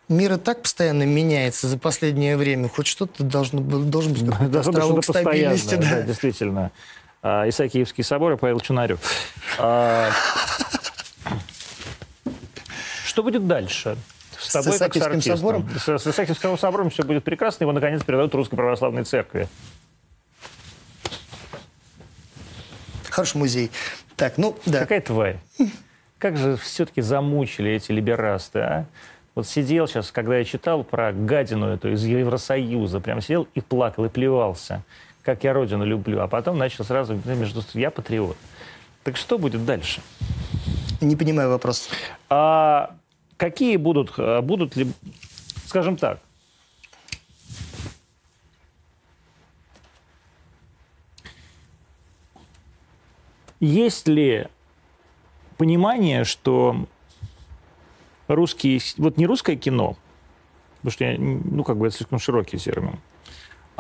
[0.08, 2.70] мир и так постоянно меняется за последнее время.
[2.70, 5.76] Хоть что-то должно, должен быть какой-то островок стабильности.
[5.76, 5.90] Да.
[5.90, 6.72] да, действительно.
[7.22, 9.00] А, Исаакиевский собор и Павел Чунарев.
[9.58, 10.10] А,
[13.06, 13.98] что будет дальше?
[14.38, 15.70] С тобой, с Исаакиевским как с собором?
[15.78, 17.66] С, с Исаакиевским собором все будет прекрасно.
[17.66, 19.50] Его, наконец, передают Русской Православной Церкви.
[23.10, 23.72] Хороший музей.
[24.16, 24.80] Так, ну, да.
[24.80, 25.40] Какая тварь.
[26.20, 28.86] Как же все-таки замучили эти либерасты, а?
[29.36, 34.06] Вот сидел сейчас, когда я читал про гадину эту из Евросоюза, прям сидел и плакал,
[34.06, 34.84] и плевался,
[35.24, 36.22] как я родину люблю.
[36.22, 37.64] А потом начал сразу между...
[37.74, 38.38] Я патриот.
[39.04, 40.02] Так что будет дальше?
[41.02, 41.90] Не понимаю вопрос.
[42.30, 42.96] А
[43.38, 44.92] какие будут, а будут ли,
[45.66, 46.20] скажем так,
[53.60, 54.48] Есть ли
[55.58, 56.88] понимание, что
[58.30, 59.98] русские, вот не русское кино,
[60.78, 63.00] потому что я, ну, как бы это слишком широкий термин,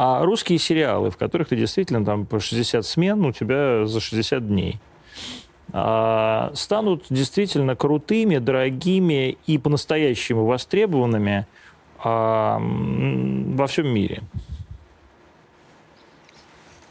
[0.02, 4.48] а русские сериалы, в которых ты действительно там по 60 смен у тебя за 60
[4.48, 4.80] дней,
[5.74, 11.48] а, станут действительно крутыми, дорогими и по-настоящему востребованными
[12.02, 14.24] а, во всем мире.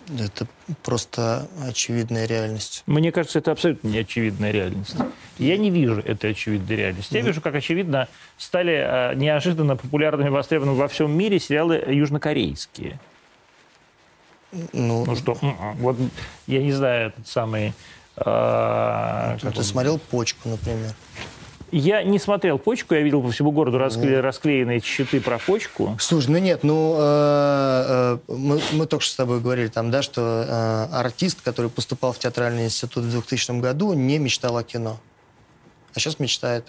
[0.08, 0.46] Это
[0.82, 2.82] просто очевидная реальность.
[2.86, 4.96] Мне кажется, это абсолютно не очевидная реальность.
[5.38, 7.14] Я не вижу этой очевидной реальности.
[7.14, 12.98] Я вижу, как очевидно стали э, неожиданно популярными, востребованными во всем мире сериалы южнокорейские.
[14.72, 15.96] Ну, ну что, м-м, вот
[16.46, 17.74] я не знаю, этот самый...
[18.16, 20.94] Э, ты смотрел «Почку», например?
[21.70, 24.20] Я не смотрел почку, я видел по всему городу раскле...
[24.20, 25.96] Расклеенные щиты про почку.
[26.00, 30.02] Слушай, ну нет, ну э, э, мы, мы только что с тобой говорили там, да,
[30.02, 34.98] что э, артист, который поступал в театральный институт в 2000 году, не мечтал о кино.
[35.94, 36.64] А сейчас мечтает.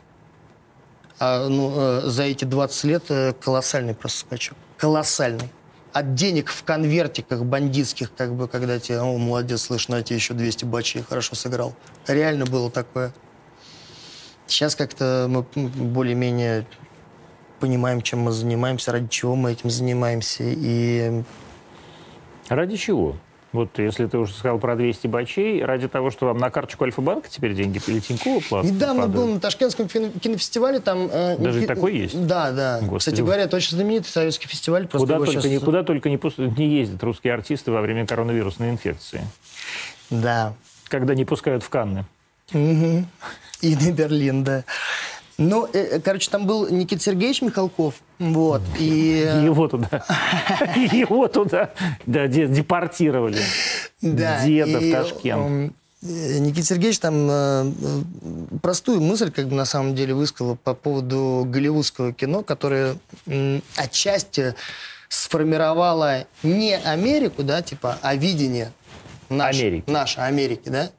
[1.17, 4.57] А ну, э, за эти 20 лет э, колоссальный просто скачок.
[4.77, 5.49] Колоссальный.
[5.93, 10.33] от денег в конвертиках бандитских, как бы, когда тебе, о, молодец, слышь, на тебе еще
[10.33, 11.73] 200 бачей, хорошо сыграл.
[12.05, 13.13] Реально было такое.
[14.49, 16.65] Сейчас как-то мы более-менее
[17.59, 20.43] понимаем, чем мы занимаемся, ради чего мы этим занимаемся.
[20.45, 21.23] И...
[22.49, 23.15] Ради чего?
[23.51, 27.29] Вот если ты уже сказал про 200 бачей, ради того, что вам на карточку Альфа-банка
[27.29, 28.71] теперь деньги или Тинькофф платят?
[28.71, 29.15] Недавно падают.
[29.15, 31.09] был на Ташкентском кинофестивале, там...
[31.11, 31.65] Э, Даже не...
[31.65, 32.27] такой есть?
[32.27, 32.77] Да, да.
[32.79, 32.99] Господи.
[32.99, 34.87] Кстати говоря, это очень знаменитый советский фестиваль.
[34.87, 35.63] Просто куда, только, сейчас...
[35.63, 36.19] куда только не,
[36.57, 39.21] не ездят русские артисты во время коронавирусной инфекции.
[40.11, 40.53] Да.
[40.87, 42.05] Когда не пускают в Канны.
[42.53, 43.05] Угу.
[43.61, 44.63] И на Берлин, да.
[45.39, 49.25] Ну, э, э, короче, там был Никита Сергеевич Михалков, вот, и...
[49.41, 49.87] Его туда,
[50.75, 51.71] его туда,
[52.05, 53.39] да, депортировали.
[54.01, 54.45] Да.
[54.45, 55.73] Деда в Ташкент.
[56.01, 57.73] Э, Никита Сергеевич там
[58.61, 62.97] простую мысль, как бы на самом деле высказал по поводу голливудского кино, которое
[63.77, 64.55] отчасти
[65.07, 68.73] сформировало не Америку, да, типа, а видение
[69.29, 69.57] наш,
[70.17, 70.69] Америки.
[70.69, 70.91] да,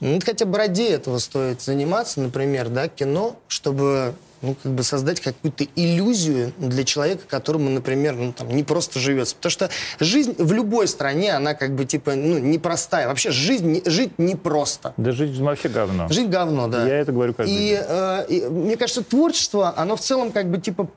[0.00, 4.14] ну, хотя бы ради этого стоит заниматься, например, да, кино, чтобы
[4.46, 9.34] ну, как бы создать какую-то иллюзию для человека, которому, например, ну, там, не просто живется.
[9.34, 13.08] Потому что жизнь в любой стране, она как бы, типа, ну, непростая.
[13.08, 14.94] Вообще жизнь, жить непросто.
[14.96, 16.08] Да жизнь вообще говно.
[16.08, 16.86] Жить говно, да.
[16.86, 17.78] Я это говорю каждый и, день.
[17.80, 20.88] Э, и, мне кажется, творчество, оно в целом как бы, типа,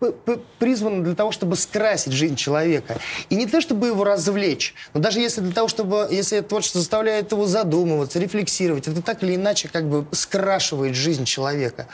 [0.59, 2.97] призвано для того, чтобы скрасить жизнь человека.
[3.29, 7.31] И не то, чтобы его развлечь, но даже если для того, чтобы, если творчество заставляет
[7.31, 11.87] его задумываться, рефлексировать, это так или иначе как бы скрашивает жизнь человека.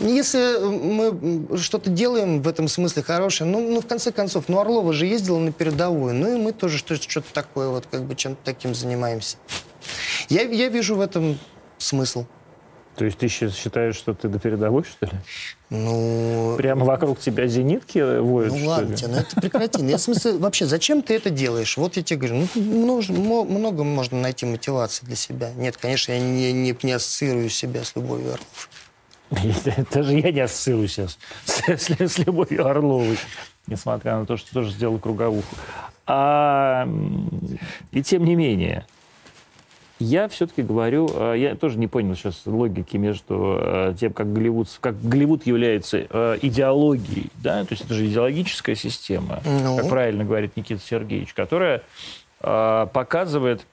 [0.00, 1.01] Если мы
[1.56, 5.38] что-то делаем в этом смысле хорошее, ну, ну, в конце концов, ну, Орлова же ездила
[5.38, 9.36] на передовую, ну, и мы тоже что-то такое вот, как бы, чем-то таким занимаемся.
[10.28, 11.38] Я, я вижу в этом
[11.78, 12.26] смысл.
[12.96, 15.12] То есть ты считаешь, что ты до передовой, что ли?
[15.70, 16.54] Ну...
[16.58, 19.82] Прямо вокруг тебя зенитки воют, Ну ладно тебе, ну это прекрати.
[19.82, 21.78] Ну, в смысле, вообще, зачем ты это делаешь?
[21.78, 25.50] Вот я тебе говорю, ну, много, много можно найти мотивации для себя.
[25.56, 28.68] Нет, конечно, я не, не, не ассоциирую себя с любовью Орлов.
[29.92, 33.18] Даже я не ассоциирую сейчас с, с, с Любовью Орловой,
[33.66, 35.56] несмотря на то, что тоже сделал круговуху.
[36.06, 36.88] А,
[37.92, 38.86] и тем не менее,
[39.98, 44.68] я все-таки говорю, а, я тоже не понял сейчас логики между а, тем, как Голливуд,
[44.80, 49.76] как Голливуд является а, идеологией, да, то есть это же идеологическая система, ну.
[49.76, 51.82] как правильно говорит Никита Сергеевич, которая
[52.40, 53.64] показывает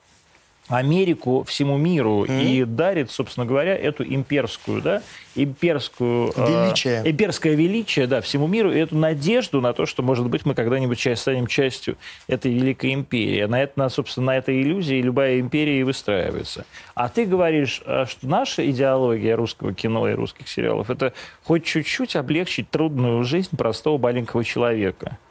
[0.70, 2.46] Америку всему миру mm-hmm.
[2.46, 5.02] и дарит, собственно говоря, эту имперскую, да,
[5.36, 6.32] имперскую...
[6.36, 7.02] Э, величие.
[7.04, 10.54] Э, имперское величие, да, всему миру, и эту надежду на то, что, может быть, мы
[10.54, 11.98] когда-нибудь часть, станем частью
[12.28, 13.44] этой великой империи.
[13.46, 16.66] На, это, на, собственно, на этой иллюзии любая империя и выстраивается.
[16.94, 21.14] А ты говоришь, э, что наша идеология русского кино и русских сериалов– это
[21.44, 25.18] хоть чуть-чуть облегчить трудную жизнь простого маленького человека–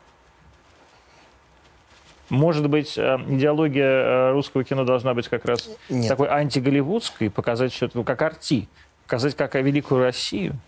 [2.31, 6.09] может быть, э, идеология э, русского кино должна быть как раз Нет.
[6.09, 8.69] такой антиголливудской, показать все это как арти,
[9.05, 10.59] показать как великую Россию?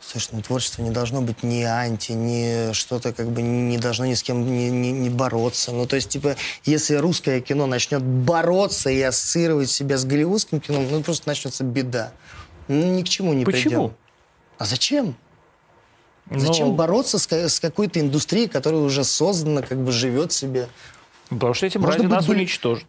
[0.00, 4.14] Слушай, ну творчество не должно быть ни анти, ни что-то как бы не должно ни
[4.14, 5.72] с кем не, не, не бороться.
[5.72, 10.80] Ну, то есть, типа, если русское кино начнет бороться и ассоциировать себя с голливудским кино,
[10.88, 12.12] ну, просто начнется беда.
[12.68, 13.88] Ну, ни к чему не Почему?
[13.88, 13.96] придем.
[14.58, 15.16] А зачем?
[16.30, 16.72] Зачем Но...
[16.74, 20.68] бороться с, с какой-то индустрией, которая уже создана, как бы живет себе?
[21.28, 22.40] Потому что этим Можно нас были...
[22.40, 22.86] уничтожат.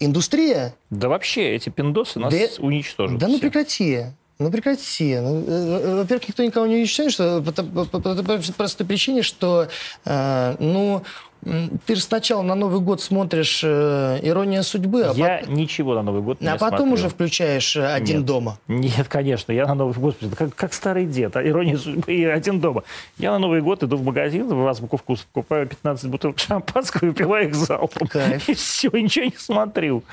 [0.00, 0.74] Индустрия?
[0.90, 2.38] Да вообще, эти пиндосы нас да...
[2.58, 3.18] уничтожат.
[3.18, 3.36] Да ну все.
[3.36, 4.06] ну прекрати.
[4.38, 5.16] Ну прекрати.
[5.20, 8.86] Ну, э, э, во-первых, никто никого не уничтожит, что, по, по, по, по, по простой
[8.86, 9.68] причине, что
[10.04, 11.04] э, ну,
[11.86, 15.54] ты же сначала на Новый год смотришь э, «Ирония судьбы», а Я потом...
[15.54, 16.92] ничего на Новый год не А потом смотрел.
[16.94, 18.26] уже включаешь э, «Один Нет.
[18.26, 18.58] дома».
[18.68, 22.60] Нет, конечно, я на Новый год, как, как старый дед, а «Ирония судьбы» и «Один
[22.60, 22.84] дома».
[23.18, 27.08] Я на Новый год иду в магазин, в «Азбуку вкус», покупаю 15 бутылок шампанского и
[27.08, 28.06] выпиваю их залпом.
[28.06, 28.48] Кайф.
[28.48, 30.04] И все, ничего не смотрю.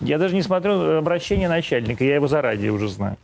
[0.00, 3.16] Я даже не смотрю обращение начальника, я его заранее уже знаю.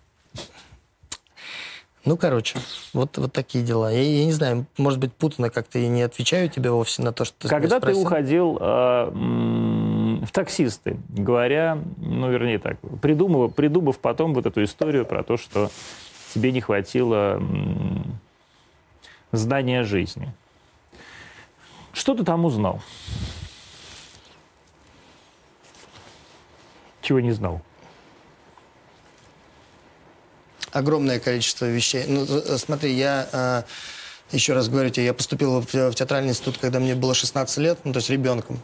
[2.05, 2.59] Ну, короче,
[2.93, 3.91] вот, вот такие дела.
[3.91, 7.25] Я, я не знаю, может быть, путано как-то и не отвечаю тебе вовсе на то,
[7.25, 14.35] что ты Когда ты уходил э, в таксисты, говоря, ну, вернее так, придумав, придумав потом
[14.35, 15.71] вот эту историю про то, что
[16.35, 17.43] тебе не хватило
[19.33, 20.31] знания жизни.
[21.95, 22.83] Что ты там узнал?
[27.01, 27.63] Чего не знал?
[30.75, 32.05] Огромное количество вещей.
[32.07, 33.29] Ну, э, смотри, я...
[33.33, 33.63] Э,
[34.33, 37.93] еще раз говорю тебе, я поступил в, театральный институт, когда мне было 16 лет, ну,
[37.93, 38.59] то есть ребенком.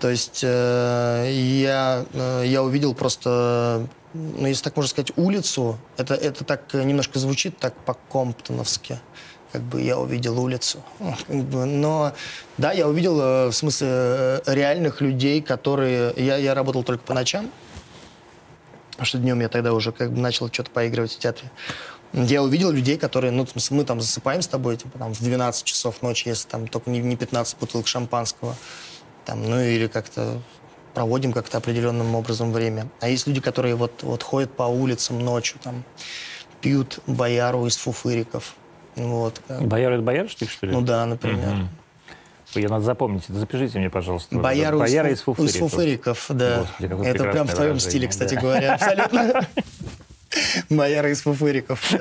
[0.00, 2.06] То есть э, я,
[2.42, 5.78] я увидел просто, ну, если так можно сказать, улицу.
[5.98, 8.98] Это, это так немножко звучит так по-комптоновски
[9.52, 10.82] как бы я увидел улицу.
[11.28, 12.12] Но
[12.58, 16.12] да, я увидел в смысле реальных людей, которые...
[16.16, 17.50] Я, я работал только по ночам,
[18.96, 21.50] потому что днем я тогда уже как бы начал что-то поигрывать в театре.
[22.12, 26.00] Я увидел людей, которые, ну, мы там засыпаем с тобой, типа, там, в 12 часов
[26.00, 28.56] ночи, если там только не, не 15 бутылок шампанского,
[29.26, 30.40] там, ну, или как-то
[30.94, 32.88] проводим как-то определенным образом время.
[33.00, 35.84] А есть люди, которые вот, вот ходят по улицам ночью, там,
[36.62, 38.54] пьют бояру из фуфыриков.
[38.94, 39.42] Вот.
[39.48, 40.72] Бояр это боярышник, что ли?
[40.72, 41.48] Ну да, например.
[41.48, 41.68] Угу.
[42.60, 43.24] Я надо запомнить.
[43.28, 44.36] Запишите мне, пожалуйста.
[44.36, 45.54] Бояру Бояра из, фуфыриков.
[45.54, 46.66] Из фуфыриков, да.
[46.78, 48.40] Господи, это прям в твоем стиле, кстати да.
[48.40, 49.46] говоря, абсолютно.
[50.70, 51.92] Бояра из фуфыриков.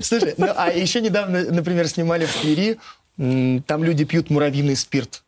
[0.00, 2.78] Слушай, ну а еще недавно, например, снимали в Твери,
[3.16, 5.22] там люди пьют муравьиный спирт.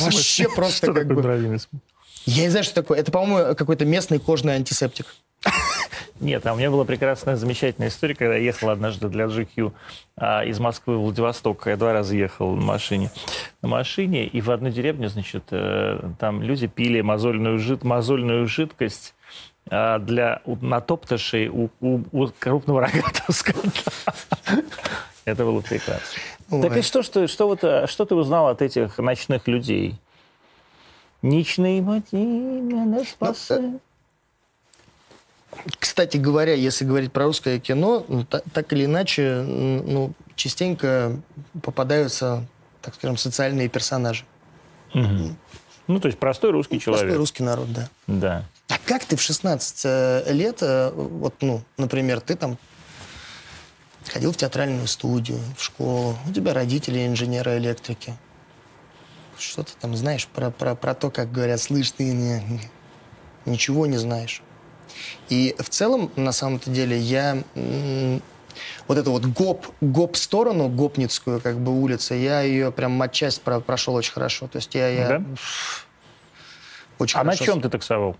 [0.00, 1.58] Вообще просто как бы...
[2.26, 2.98] Я не знаю, что такое.
[2.98, 5.06] Это, по-моему, какой-то местный кожный антисептик.
[6.20, 9.72] Нет, а у меня была прекрасная, замечательная история, когда я ехал однажды для GQ
[10.16, 11.66] а, из Москвы в Владивосток.
[11.66, 13.10] Я два раза ехал на машине.
[13.62, 19.14] На машине, и в одной деревне, значит, э, там люди пили мозольную, жид, мозольную жидкость
[19.70, 23.92] а, для натоптышей у, у, у крупного рогатого скота.
[25.24, 26.20] Это было прекрасно.
[26.50, 29.96] Так и что, что, что, вот, э, что ты узнал от этих ночных людей?
[31.22, 33.82] Ничные мотивы меня спасают.
[35.78, 41.20] Кстати говоря, если говорить про русское кино, ну, так, так или иначе, ну, частенько
[41.62, 42.46] попадаются,
[42.82, 44.24] так скажем, социальные персонажи.
[44.94, 45.36] Угу.
[45.88, 47.02] Ну, то есть простой русский ну, человек.
[47.02, 47.88] Простой русский народ, да.
[48.06, 48.44] Да.
[48.68, 52.58] А как ты в 16 э, лет, э, вот, ну, например, ты там
[54.06, 58.14] ходил в театральную студию, в школу, у тебя родители инженеры-электрики.
[59.38, 62.60] Что ты там знаешь про, про, про то, как говорят, слышь, ты не,
[63.46, 64.42] ничего не знаешь.
[65.28, 67.42] И в целом, на самом-то деле, я
[68.86, 73.60] вот эту вот гоп, гоп сторону, гопницкую как бы улицу, я ее прям матчасть про,
[73.60, 74.48] прошел очень хорошо.
[74.48, 74.88] То есть я...
[74.88, 75.22] я да?
[76.98, 77.40] очень а хорошо.
[77.42, 78.16] на чем ты таксовал?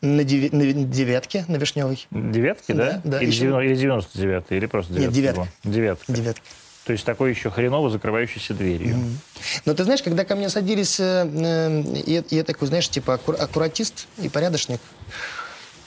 [0.00, 2.06] На, деви, на девятке, на Вишневой.
[2.10, 3.00] Девятки, да?
[3.04, 3.20] Да, да.
[3.20, 3.64] Или, еще...
[3.64, 5.06] или 99 или просто девятка?
[5.06, 5.48] Нет, девятка.
[5.62, 6.12] Девятка.
[6.12, 6.42] Девятка.
[6.84, 8.96] То есть такой еще хреново закрывающийся дверью.
[8.96, 9.62] Mm-hmm.
[9.66, 13.36] Но ты знаешь, когда ко мне садились, э, э, я, я такой, знаешь, типа аккур,
[13.38, 14.80] аккуратист и порядочник,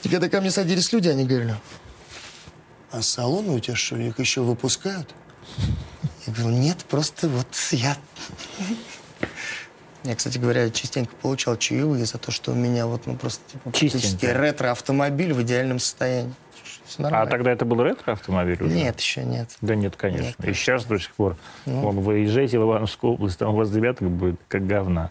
[0.05, 1.55] и когда ко мне садились люди, они говорили,
[2.91, 5.13] а салоны у тебя, что ли, их еще выпускают?
[6.27, 7.97] Я говорю, нет, просто вот я...
[10.03, 13.41] Я, кстати говоря, частенько получал чаевые за то, что у меня вот, ну, просто
[13.73, 16.33] типа, ретро-автомобиль в идеальном состоянии.
[16.99, 18.75] А тогда это был ретро-автомобиль уже?
[18.75, 19.57] Нет, еще нет.
[19.61, 20.25] Да нет, конечно.
[20.25, 20.51] Нет, конечно.
[20.51, 21.35] И сейчас до сих пор.
[21.65, 21.81] Ну.
[21.81, 25.09] Вон, вы езжаете в Ивановскую область, там у вас девяток будет как говна.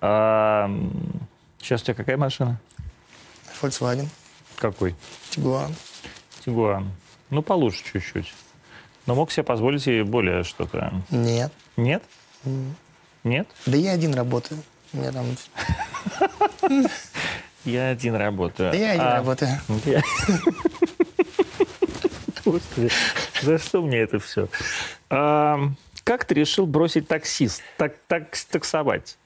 [0.00, 0.70] А,
[1.60, 2.58] сейчас у тебя какая машина?
[3.60, 4.08] Volkswagen.
[4.56, 4.94] Какой?
[5.30, 5.74] Тигуан.
[6.44, 6.90] Тигуан.
[7.30, 8.32] Ну, получше чуть-чуть.
[9.06, 10.92] Но мог себе позволить и более что-то?
[11.10, 11.52] Нет.
[11.76, 12.02] Нет?
[12.44, 12.72] Mm.
[13.24, 13.48] Нет?
[13.66, 14.62] Да я один работаю.
[14.92, 15.26] Меня там...
[17.64, 18.70] Я один работаю.
[18.70, 19.16] Да я один а...
[19.16, 19.60] работаю.
[22.44, 22.90] Господи,
[23.42, 24.48] за что мне это все?
[25.08, 29.18] Как ты решил бросить таксист, так, так, таксовать?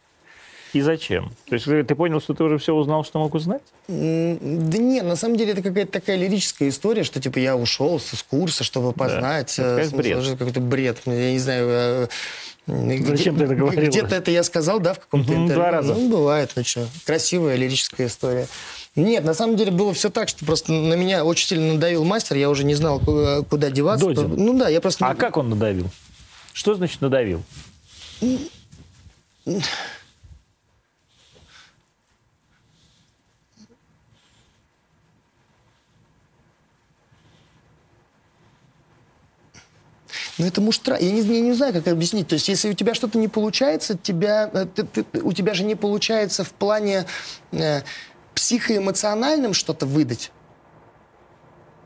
[0.72, 1.32] И зачем?
[1.48, 3.62] То есть ты понял, что ты уже все узнал, что мог узнать?
[3.88, 3.94] Да
[4.78, 8.62] нет, на самом деле это какая-то такая лирическая история, что типа я ушел с курса,
[8.62, 9.54] чтобы познать.
[9.56, 9.80] Да.
[9.80, 10.38] Это бред.
[10.38, 10.98] Какой-то бред.
[11.06, 11.66] Я не знаю...
[11.68, 12.08] Э,
[12.66, 13.88] зачем ты это говорил?
[13.88, 15.54] Где-то это я сказал, да, в каком-то интервью?
[15.54, 15.94] Два раза.
[15.94, 16.86] Ну, бывает, ну что.
[17.04, 18.46] Красивая лирическая история.
[18.96, 22.36] Нет, на самом деле было все так, что просто на меня очень сильно надавил мастер,
[22.36, 24.06] я уже не знал, куда деваться.
[24.06, 24.34] Додин.
[24.36, 25.06] Ну да, я просто...
[25.06, 25.88] А как он надавил?
[26.52, 27.42] Что значит надавил?
[40.40, 40.96] Ну, это муштра.
[40.98, 42.26] Я не, я не знаю, как объяснить.
[42.28, 45.64] То есть, если у тебя что-то не получается, тебя, э, ты, ты, у тебя же
[45.64, 47.04] не получается в плане
[47.52, 47.82] э,
[48.34, 50.32] психоэмоциональным что-то выдать.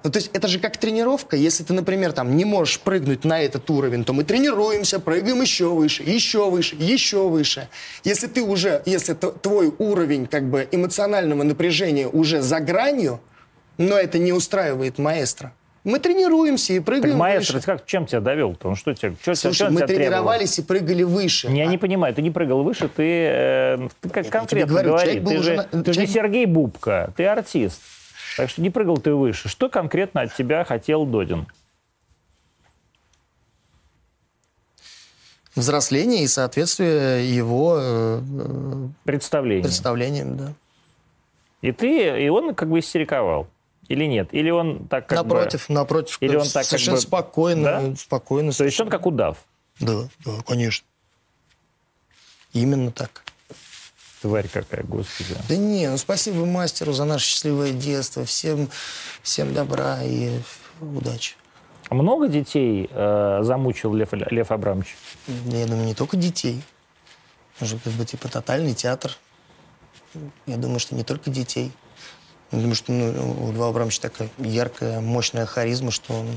[0.05, 1.35] Ну, то есть это же как тренировка.
[1.35, 5.71] Если ты, например, там не можешь прыгнуть на этот уровень, то мы тренируемся, прыгаем еще
[5.71, 7.69] выше, еще выше, еще выше.
[8.05, 13.21] Если ты уже, если твой уровень как бы эмоционального напряжения уже за гранью,
[13.79, 15.53] но это не устраивает маэстро,
[15.85, 17.67] мы тренируемся и прыгаем так маэстро, выше.
[17.67, 18.55] как, чем тебя довел?
[18.55, 20.65] Потому что тебя, что, Слушай, что мы тебя тренировались требовал?
[20.65, 21.49] и прыгали выше.
[21.49, 21.67] Я а...
[21.67, 25.21] не понимаю, ты не прыгал выше, ты, э, ты как конкретно говорю, говори.
[25.21, 25.63] Ты, же, на...
[25.65, 25.95] ты человек...
[25.95, 27.83] же Сергей Бубка, ты артист.
[28.39, 29.49] Так что не прыгал ты выше.
[29.49, 31.47] Что конкретно от тебя хотел Додин?
[35.55, 38.21] Взросление и соответствие его э,
[39.05, 39.65] представлениям.
[39.65, 40.53] представлениям, да.
[41.61, 43.49] И ты, и он как бы истериковал.
[43.89, 44.29] Или нет?
[44.33, 45.75] Или он так как напротив, бы...
[45.75, 46.19] напротив.
[46.21, 47.09] Или он так совершенно как бы...
[47.09, 47.97] спокойно, Да?
[47.97, 48.53] спокойно.
[48.53, 49.45] То есть он как удав,
[49.81, 50.87] Да, да, конечно.
[52.53, 53.25] Именно так.
[54.23, 55.35] тварь какая, господи.
[55.49, 58.25] Да не, ну спасибо мастеру за наше счастливое детство.
[58.25, 58.71] Всем,
[59.23, 60.39] всем добра и
[60.81, 61.35] удачи.
[61.91, 64.97] А Много детей э, замучил Лев, Лев Абрамович?
[65.47, 66.63] Я думаю, не только детей.
[67.61, 69.13] Уже как бы типа тотальный театр.
[70.47, 71.73] Я думаю, что не только детей.
[72.53, 76.29] Я думаю, что ну, у Льва Абрамовича такая яркая, мощная харизма, что он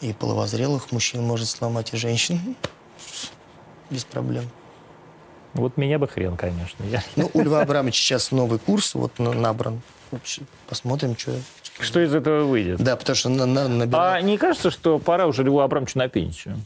[0.00, 2.56] и половозрелых мужчин может сломать, и женщин.
[3.90, 4.44] Без проблем.
[5.54, 6.82] Вот меня бы хрен, конечно.
[6.84, 9.80] Я- Ну, у Льва Абрамовича сейчас новый курс вот на- набран.
[10.68, 11.32] Посмотрим, что...
[11.80, 12.80] Что из этого выйдет?
[12.80, 16.08] Да, потому что на, на, А набирает- не кажется, что пора уже Льву Абрамовичу на
[16.08, 16.56] пенсию?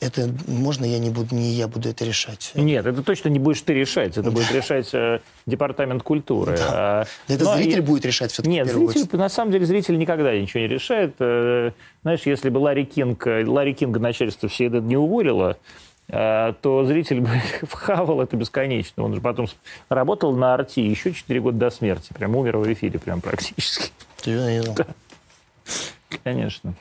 [0.00, 2.50] Это можно, я не буду, не я буду это решать.
[2.54, 4.18] Нет, это точно не будешь ты решать.
[4.18, 6.58] Это будет решать э, департамент культуры.
[6.60, 9.12] А, Это но зритель и- будет решать все-таки Нет, зритель, очередь.
[9.12, 11.14] на самом деле зритель никогда ничего не решает.
[11.20, 11.70] Э,
[12.02, 15.56] Знаешь, если бы Ларри Кинг, э, Ларри Кинга начальство все это не уволило,
[16.08, 17.30] э, то зритель бы
[17.62, 19.04] вхавал это бесконечно.
[19.04, 19.46] Он же потом
[19.88, 22.12] работал на арти еще 4 года до смерти.
[22.12, 23.92] Прям умер в эфире, прям практически.
[24.16, 24.86] Серьезно, знал.
[26.24, 26.74] Конечно.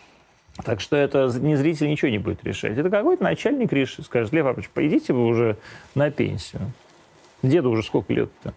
[0.63, 2.77] Так что это не зритель ничего не будет решать.
[2.77, 5.57] Это какой-то начальник решит, скажет, Лев Павлович, поедите вы уже
[5.95, 6.71] на пенсию.
[7.43, 8.53] Деду уже сколько лет-то?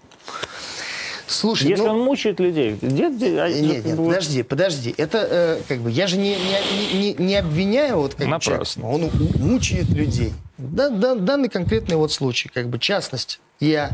[1.26, 3.16] Слушай, Если ну, он мучает людей, дед...
[3.16, 4.92] дед- а, Нет, нет, вот- подожди, подожди.
[4.98, 8.82] Это э, как бы я же не, не, не- не обвиняю вот как бы Напрасно.
[8.82, 9.14] человека.
[9.14, 10.32] Он мучает людей.
[10.58, 13.40] Да, да, данный конкретный вот случай, как бы частность.
[13.60, 13.92] Я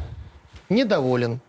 [0.71, 1.41] недоволен,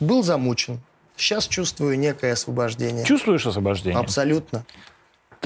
[0.00, 0.80] был замучен.
[1.16, 3.04] Сейчас чувствую некое освобождение.
[3.04, 3.98] Чувствуешь освобождение?
[4.00, 4.66] Абсолютно.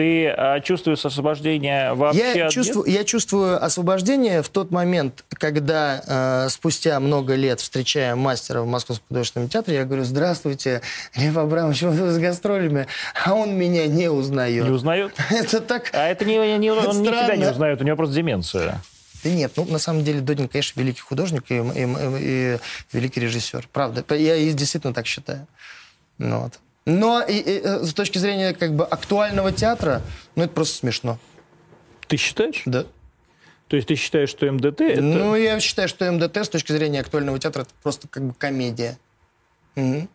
[0.01, 6.47] Ты а, чувствуешь освобождение вообще Я от чувствую, я чувствую освобождение в тот момент, когда
[6.47, 10.81] э, спустя много лет, встречая мастера в Московском художественном театре, я говорю, здравствуйте,
[11.17, 12.87] Лев Абрамович, вы с гастролями,
[13.27, 14.65] а он меня не узнает.
[14.65, 15.13] Не узнает?
[15.31, 15.91] Это так...
[15.93, 17.51] А это не, не- он не тебя не Странно.
[17.51, 18.81] узнает, у него просто деменция.
[19.23, 22.59] Да нет, ну, на самом деле, Додин, конечно, великий художник и, и- и-
[22.95, 23.69] великий режиссер.
[23.71, 24.03] Правда.
[24.15, 25.47] Я действительно так считаю.
[26.17, 26.55] Ну, вот.
[26.87, 30.03] Но и- и, э, с точки зрения как бы актуального театра,
[30.35, 31.19] ну, это просто смешно.
[32.09, 32.63] Ты считаешь?
[32.65, 32.85] Да.
[33.69, 35.01] То есть ты считаешь, что МДТ это...
[35.03, 38.99] Ну, я считаю, что МДТ с точки зрения актуального театра это просто как бы комедия.
[39.77, 40.09] Мгм.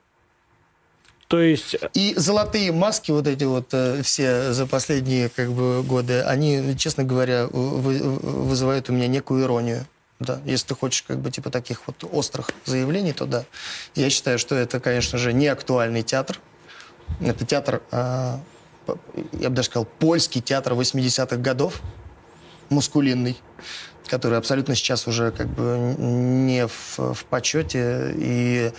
[1.27, 6.21] То есть И золотые маски вот эти вот э, все за последние как бы годы,
[6.21, 9.85] они, честно говоря, вы- вызывают у меня некую иронию.
[10.19, 13.45] Да, если ты хочешь как бы типа таких вот острых заявлений, то да.
[13.95, 16.39] Я считаю, что это, конечно же, не актуальный театр.
[17.21, 18.39] Это театр, а,
[19.33, 21.81] я бы даже сказал, польский театр 80-х годов,
[22.69, 23.37] мускулинный,
[24.07, 28.13] который абсолютно сейчас уже как бы не в, в почете.
[28.17, 28.71] И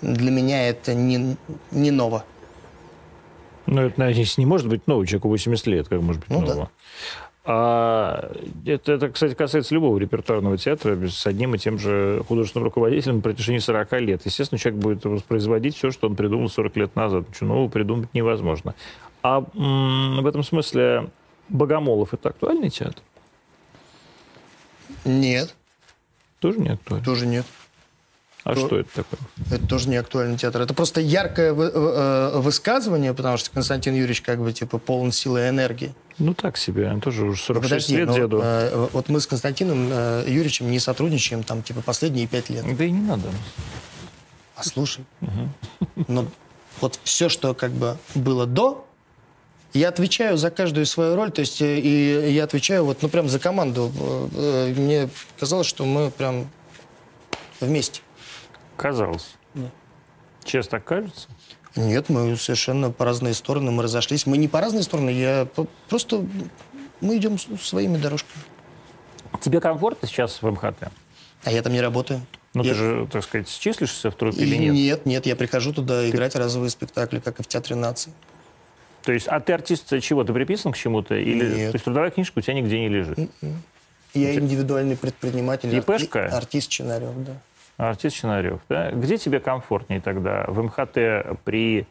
[0.00, 1.36] для меня это не,
[1.70, 2.24] не ново.
[3.66, 6.68] Ну, это, наверное, не может быть новый человеку 80 лет, как может быть Ну да.
[7.42, 8.32] А
[8.66, 13.22] это, это, кстати, касается любого репертуарного театра с одним и тем же художественным руководителем на
[13.22, 14.22] протяжении 40 лет.
[14.26, 17.28] Естественно, человек будет воспроизводить все, что он придумал 40 лет назад.
[17.28, 18.74] Ничего нового придумать невозможно.
[19.22, 21.08] А в этом смысле
[21.48, 23.02] Богомолов– это актуальный театр?
[25.04, 25.54] Нет,
[26.40, 27.04] Тоже не актуальный.
[27.04, 27.46] тоже нет.
[28.42, 29.20] А То- что это такое?
[29.50, 30.62] Это тоже не актуальный театр.
[30.62, 35.40] Это просто яркое вы- э, высказывание, потому что Константин Юрьевич как бы типа полон силы
[35.40, 35.94] и энергии.
[36.18, 36.88] Ну, так себе.
[36.90, 38.40] Он тоже уже 46 Подожди, лет но, деду.
[38.42, 42.64] э, вот мы с Константином э, Юрьевичем не сотрудничаем там типа последние пять лет.
[42.76, 43.28] Да и не надо.
[44.56, 45.04] А слушай,
[46.08, 46.26] но
[46.80, 48.86] вот все, что как бы было до,
[49.72, 53.28] я отвечаю за каждую свою роль, то есть э, и я отвечаю вот, ну прям
[53.28, 53.92] за команду.
[54.34, 56.48] Э, э, Мне казалось, что мы прям
[57.60, 58.00] вместе.
[58.80, 59.34] Казалось.
[60.42, 61.28] Честно так кажется?
[61.76, 64.24] Нет, мы совершенно по разные стороны, мы разошлись.
[64.24, 65.46] Мы не по разные стороны, я
[65.90, 66.24] просто
[67.02, 68.42] мы идем своими дорожками.
[69.42, 70.88] Тебе комфортно сейчас в МХТ?
[71.44, 72.22] А я там не работаю.
[72.54, 74.74] Ну, Я- ты же, так сказать, числишься в труппе И или нет?
[74.74, 78.12] нет, нет, я прихожу туда играть разовые спектакли, как и в Театре нации.
[79.02, 80.24] То есть, а ты артист чего?
[80.24, 81.14] Ты приписан к чему-то?
[81.16, 81.44] Или...
[81.54, 81.70] Нет.
[81.72, 83.18] То есть трудовая книжка у тебя нигде не лежит?
[84.14, 86.26] Я индивидуальный предприниматель, ИПшка?
[86.26, 87.36] арти- артист Чинарев, да.
[87.88, 88.90] Артист Чинарев, да?
[88.90, 90.44] Где тебе комфортнее тогда?
[90.48, 91.86] В МХТ при...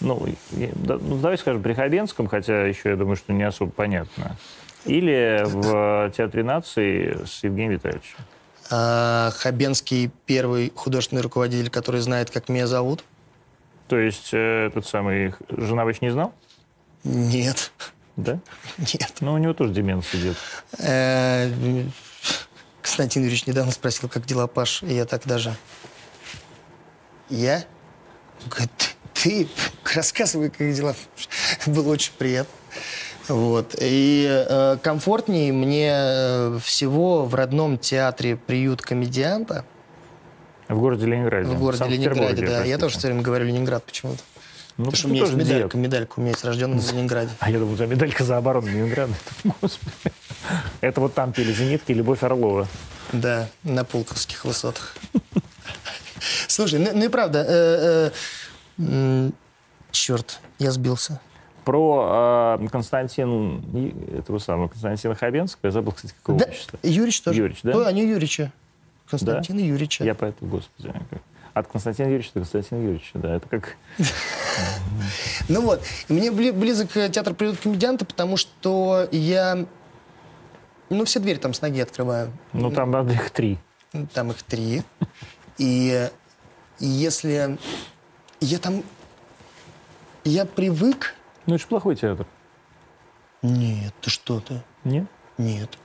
[0.00, 4.36] Ну, ну, давай скажем, при Хабенском, хотя еще, я думаю, что не особо понятно.
[4.84, 8.18] Или в Театре нации с Евгением Витальевичем?
[8.70, 13.04] А, Хабенский первый художественный руководитель, который знает, как меня зовут.
[13.88, 16.34] То есть э, этот самый Женович не знал?
[17.04, 17.72] Нет,
[18.16, 18.38] Да?
[18.78, 19.14] нет.
[19.20, 20.36] Ну, у него тоже деменция идет.
[22.86, 25.56] Константин Юрьевич недавно спросил, как дела, Паш, и я так даже
[27.28, 27.64] Я?
[28.48, 29.48] Говорит, ты
[29.92, 30.94] рассказывай, как дела.
[31.66, 32.54] Было очень приятно.
[33.26, 33.74] Вот.
[33.80, 39.64] И э, комфортнее мне э, всего в родном театре «Приют комедианта».
[40.68, 41.50] В городе Ленинграде.
[41.50, 42.46] В городе Ленинграде, да.
[42.46, 42.70] простите.
[42.70, 44.22] Я тоже все время говорю Ленинград почему-то.
[44.78, 45.74] Ну, Потому что у меня есть медалька, дед.
[45.74, 47.30] медалька у меня есть, рожденный в Ленинграде.
[47.40, 49.12] А я думаю, у тебя медалька за оборону Ленинграда.
[49.62, 49.90] Господи.
[50.82, 52.68] Это вот там пели «Зенитки» «Любовь Орлова».
[53.12, 54.94] Да, на Пулковских высотах.
[56.48, 58.10] Слушай, ну, ну и правда, э,
[58.78, 59.30] э,
[59.92, 61.20] черт, я сбился.
[61.64, 63.64] Про э, Константин,
[64.18, 66.78] этого самого Константина Хабенского, я забыл, кстати, какого Да, отчества.
[66.82, 67.40] Юрич тоже.
[67.40, 67.76] Юрич, да?
[67.76, 68.52] Ой, а не Юрича.
[69.08, 70.04] Константина Юрича.
[70.04, 71.22] Я поэтому, господи, как-
[71.56, 73.76] от Константина Юрьевича до Константина Юрьевича, да, это как...
[75.48, 79.66] Ну вот, мне бли- близок э, театр приют комедианта, потому что я,
[80.90, 82.30] ну, все двери там с ноги открываю.
[82.52, 83.58] Ну, там надо их три.
[84.12, 84.82] Там их три.
[85.56, 86.10] И
[86.78, 87.58] если
[88.40, 88.82] я там...
[90.24, 91.14] Я привык...
[91.46, 92.26] Ну, это же плохой театр.
[93.40, 94.62] Нет, ты что ты?
[94.84, 95.06] Нет?
[95.38, 95.78] Нет.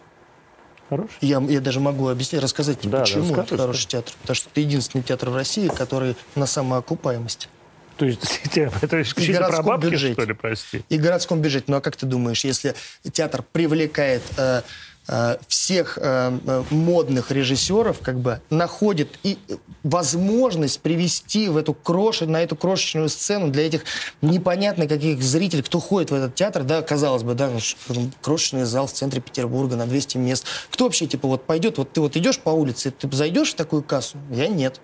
[0.92, 1.14] Хороший?
[1.22, 4.14] Я, я даже могу объяснить, рассказать тебе, Да, да, почему расскажи, это хороший театр.
[4.24, 7.48] Потому что это единственный театр в России, который на самоокупаемости.
[7.96, 10.14] То есть, это исключительно про бабки, бюджете.
[10.14, 10.84] что ли, прости?
[10.90, 11.64] И городском бюджете.
[11.70, 12.76] Ну а как ты думаешь, если
[13.10, 14.64] театр привлекает э,
[15.48, 22.22] всех э, э, модных режиссеров, как бы находит и э, возможность привести в эту крош...
[22.22, 23.84] на эту крошечную сцену для этих
[24.22, 27.76] непонятно каких зрителей, кто ходит в этот театр, да, казалось бы, да, ну, ш-
[28.22, 30.46] крошечный зал в центре Петербурга на 200 мест.
[30.70, 33.84] Кто вообще, типа, вот пойдет, вот ты вот идешь по улице, ты зайдешь в такую
[33.84, 34.18] кассу?
[34.32, 34.80] Я нет.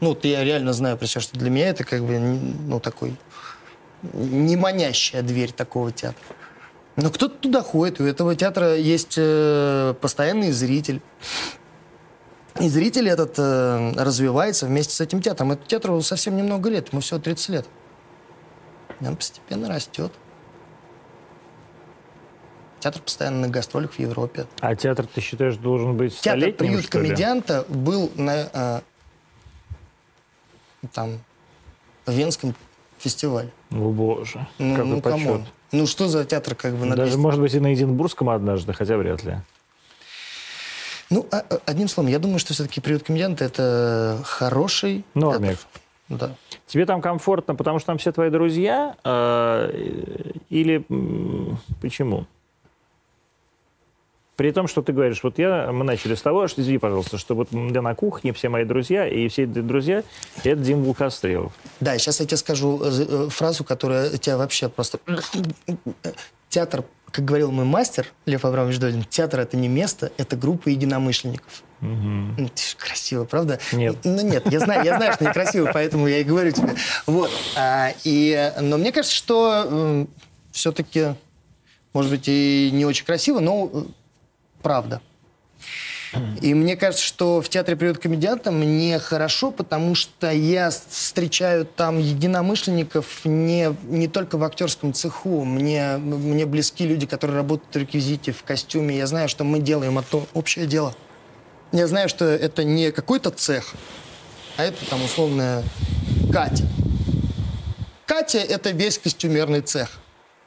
[0.00, 3.16] Ну, вот я реально знаю, про себя, что для меня это как бы, ну, такой
[4.12, 6.20] не манящая дверь такого театра.
[6.96, 11.00] Но кто-то туда ходит, у этого театра есть э, постоянный зритель.
[12.60, 15.52] И зритель этот э, развивается вместе с этим театром.
[15.52, 17.66] Этому театру совсем немного лет, ему всего 30 лет.
[19.00, 20.12] Он постепенно растет.
[22.80, 24.46] Театр постоянно на гастролях в Европе.
[24.60, 27.06] А театр, ты считаешь, должен быть Театр столетним, «Приют что ли?
[27.06, 28.80] комедианта» был на э,
[30.92, 31.20] там,
[32.06, 32.54] Венском
[32.98, 33.50] фестивале.
[33.70, 35.20] О, боже, Ну, какой ну, почет.
[35.26, 35.46] come on.
[35.72, 37.18] Ну, что за театр как бы на Даже, 200?
[37.20, 39.38] может быть, и на Единбургском однажды, хотя вряд ли.
[41.10, 45.58] Ну, а- а- одним словом, я думаю, что все-таки «Приют комедианта»— это хороший Нормик.
[45.58, 45.66] театр.
[46.08, 46.36] Да.
[46.66, 48.94] Тебе там комфортно, потому что там все твои друзья?
[49.04, 49.70] э,
[50.50, 50.84] или
[51.80, 52.26] почему?
[54.36, 57.34] При том, что ты говоришь, вот я, мы начали с того, что, извини, пожалуйста, что
[57.34, 60.02] вот я на кухне, все мои друзья, и все эти друзья,
[60.42, 61.52] это Дим Волкострелов.
[61.80, 64.98] Да, сейчас я тебе скажу э, э, фразу, которая тебя вообще просто...
[66.48, 71.62] Театр, как говорил мой мастер Лев Абрамович Додин, театр— это не место, это группа единомышленников.
[71.82, 73.58] Ж Красиво, правда?
[73.72, 73.98] Нет.
[74.04, 76.74] Ну нет, я знаю, я знаю, что некрасиво, поэтому я и говорю тебе.
[77.06, 77.30] Вот.
[77.56, 80.06] А, и, но мне кажется, что
[80.52, 81.14] все-таки,
[81.92, 83.82] может быть, и не очень красиво, но э,
[84.62, 85.00] правда.
[86.42, 91.98] И мне кажется, что в театре «Приют комедианта» мне хорошо, потому что я встречаю там
[91.98, 95.44] единомышленников не, не только в актерском цеху.
[95.44, 98.96] Мне, мне близки люди, которые работают в реквизите, в костюме.
[98.96, 100.94] Я знаю, что мы делаем это общее дело.
[101.72, 103.72] Я знаю, что это не какой-то цех,
[104.58, 105.62] а это там условная
[106.30, 106.64] Катя.
[108.04, 109.98] Катя– это весь костюмерный цех.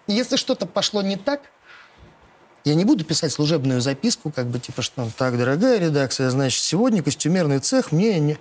[0.06, 1.42] Если что-то пошло не так,
[2.66, 7.04] я не буду писать служебную записку, как бы типа, что так, дорогая редакция, значит, сегодня
[7.04, 8.38] костюмерный цех мне не,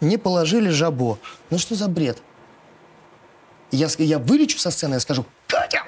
[0.00, 1.18] не положили жабо.
[1.50, 2.18] Ну что за бред?
[3.70, 5.84] Я, я вылечу со сцены, я скажу, Катя,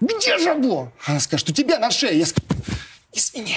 [0.00, 0.92] где жабо?
[1.06, 2.18] Она скажет, у тебя на шее.
[2.18, 2.46] Я скажу,
[3.12, 3.56] извини.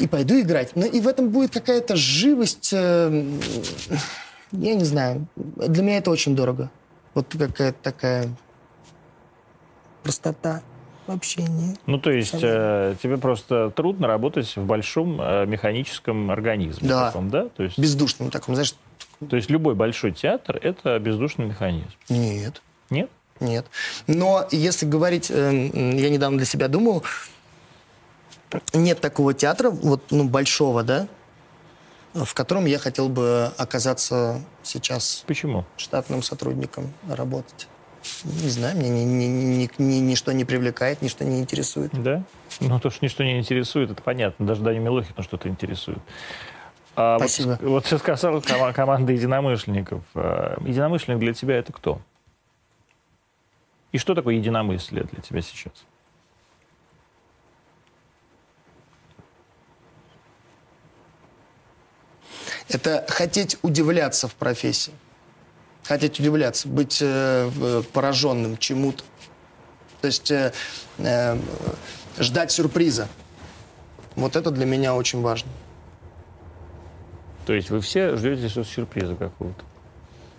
[0.00, 0.74] И пойду играть.
[0.74, 3.38] Но и в этом будет какая-то живость, э,
[4.52, 5.26] я не знаю.
[5.36, 6.70] Для меня это очень дорого.
[7.14, 8.28] Вот какая-то такая
[10.02, 10.62] простота
[11.08, 11.76] в общении.
[11.86, 16.88] Ну, то есть э, тебе просто трудно работать в большом э, механическом организме.
[16.88, 17.06] Да.
[17.06, 17.48] таком, да?
[17.48, 18.74] То есть, Бездушным таком, знаешь,
[19.28, 21.90] то есть любой большой театр— это бездушный механизм.
[22.08, 22.62] нет.
[22.90, 23.10] Нет?
[23.40, 23.66] Нет.
[24.06, 27.04] Но если говорить, э, я недавно для себя думал,
[28.72, 31.08] нет такого театра, вот, ну, большого, да,
[32.14, 35.64] в котором я хотел бы оказаться сейчас Почему?
[35.76, 37.68] штатным сотрудником работать.
[38.24, 41.90] Не знаю, меня ни- ни- ни- ни- ничто не привлекает, ничто не интересует.
[41.92, 42.22] Да?
[42.60, 44.46] Ну, то, что ничто не интересует, это понятно.
[44.46, 45.98] Даже Даню Милохину что-то интересует.
[46.96, 47.58] А вот Спасибо.
[47.62, 50.02] Вот, ты сказал кома- команда единомышленников.
[50.14, 52.00] А, Единомышленник для тебя это кто?
[53.92, 55.72] И что такое единомыслие для тебя сейчас?
[62.68, 64.92] Это хотеть удивляться в профессии.
[65.88, 69.04] Хотеть удивляться, быть э, пораженным чему-то.
[70.02, 70.52] То есть э,
[70.98, 71.38] э,
[72.18, 73.08] ждать сюрприза.
[74.14, 75.50] Вот это для меня очень важно.
[77.46, 79.64] То есть вы все ждете сюрприза какого-то?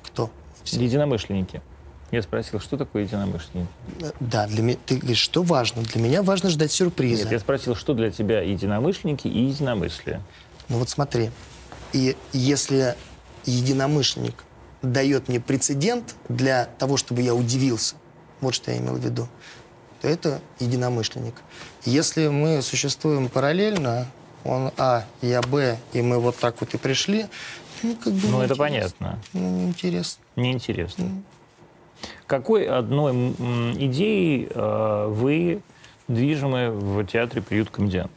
[0.03, 0.30] Кто?
[0.63, 0.80] Все.
[0.84, 1.63] Единомышленники.
[2.11, 3.71] Я спросил, что такое единомышленники?
[4.19, 5.81] Да, для меня, ты говоришь, что важно?
[5.81, 7.23] Для меня важно ждать сюрприза.
[7.23, 10.21] Нет, я спросил, что для тебя единомышленники и единомыслие?
[10.67, 11.31] Ну вот смотри,
[11.91, 12.95] и если
[13.45, 14.43] единомышленник
[14.81, 17.95] дает мне прецедент для того, чтобы я удивился,
[18.41, 19.27] вот что я имел в виду,
[20.01, 21.35] то это единомышленник.
[21.85, 24.07] Если мы существуем параллельно,
[24.45, 27.26] он А, я Б, и мы вот так вот и пришли,
[27.84, 29.19] ну, как бы ну это понятно.
[29.34, 30.23] Ну, интересно.
[30.35, 31.03] Неинтересно.
[31.03, 31.23] Mm.
[32.27, 33.31] Какой одной
[33.77, 35.61] идеей э, вы
[36.07, 38.11] движимы в театре «Приют комедиант»?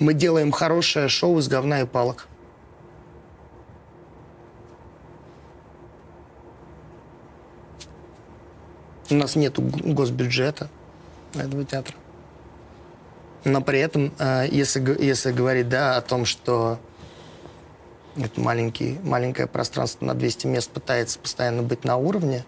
[0.00, 2.26] Мы делаем хорошее шоу из говна и палок.
[9.10, 10.70] У нас нет госбюджета
[11.34, 11.94] этого театра.
[13.44, 16.78] Но при этом, э, если, если говорить да, о том, что
[18.16, 22.46] это маленький, маленькое пространство на 200 мест пытается постоянно быть на уровне,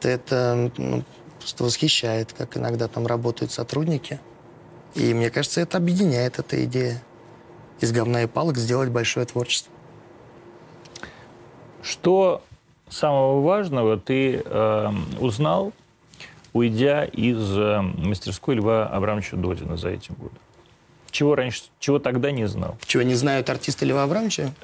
[0.00, 1.04] то это ну,
[1.38, 4.20] просто восхищает, как иногда там работают сотрудники–
[4.94, 7.02] и мне кажется, это объединяет эта идея.
[7.80, 9.72] Из говна и палок сделать большое творчество.
[11.82, 12.42] Что
[12.88, 14.90] самого важного ты э,
[15.20, 15.72] узнал,
[16.52, 20.36] уйдя из э, мастерской Льва Абрамовича Додина за эти годы?
[21.10, 22.78] Чего раньше, чего тогда не знал?
[22.86, 24.54] Чего не знают артисты Льва Абрамовича?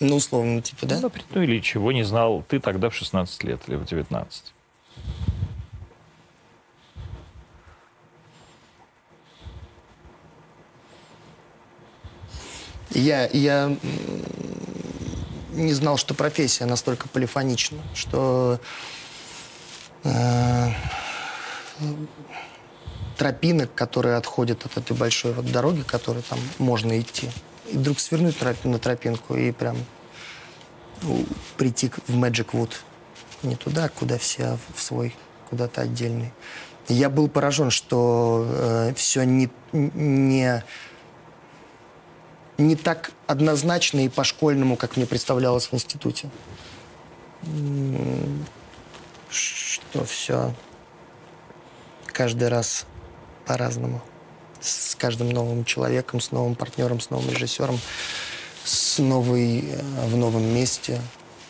[0.00, 1.00] Ну, условно, типа, да?
[1.00, 4.53] Ну, ну, или чего не знал ты тогда в 16 лет или в 19?
[12.94, 13.76] Я, я
[15.52, 18.60] не знал, что профессия настолько полифонична, что
[20.04, 20.70] э,
[23.16, 27.30] тропинок, которые отходят от этой большой вот дороги, которой там можно идти,
[27.70, 29.76] и вдруг свернуть на тропинку и прям
[31.56, 32.72] прийти в Magic Wood.
[33.42, 35.14] Не туда, куда все, а в свой,
[35.50, 36.32] куда-то отдельный.
[36.88, 40.62] Я был поражен, что э, все не, не
[42.58, 46.30] не так однозначно и по-школьному, как мне представлялось в институте.
[49.28, 50.54] Что все
[52.06, 52.86] каждый раз
[53.44, 54.00] по-разному.
[54.60, 57.78] С каждым новым человеком, с новым партнером, с новым режиссером,
[58.64, 60.98] с новой, э, в новом месте,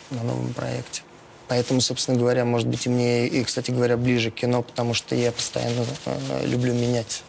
[0.09, 1.03] на новом проекте.
[1.47, 5.31] Поэтому, собственно говоря, может быть, и мне, и, кстати говоря, ближе кино, потому что я
[5.31, 7.23] постоянно э, люблю менять.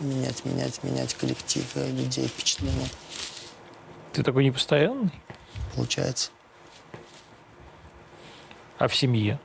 [0.00, 2.88] Менять, менять, менять коллектив, людей, впечатления.
[4.12, 5.12] Ты такой непостоянный?
[5.74, 6.30] Получается.
[8.78, 9.38] А в семье?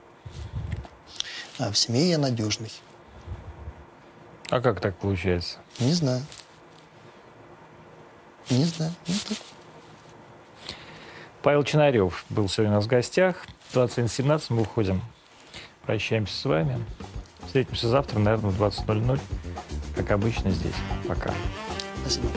[1.59, 2.71] А в семье я надежный.
[4.49, 5.59] А как так получается?
[5.79, 6.21] Не знаю.
[8.49, 8.93] Не знаю.
[9.07, 9.37] Ну, так.
[11.41, 13.45] Павел Чинарев был сегодня у нас в гостях.
[13.73, 15.01] 21.17 мы уходим.
[15.83, 16.83] Прощаемся с вами.
[17.45, 19.19] Встретимся завтра, наверное, в 20.00.
[19.95, 20.75] Как обычно здесь.
[21.07, 21.33] Пока.
[22.01, 22.27] Спасибо.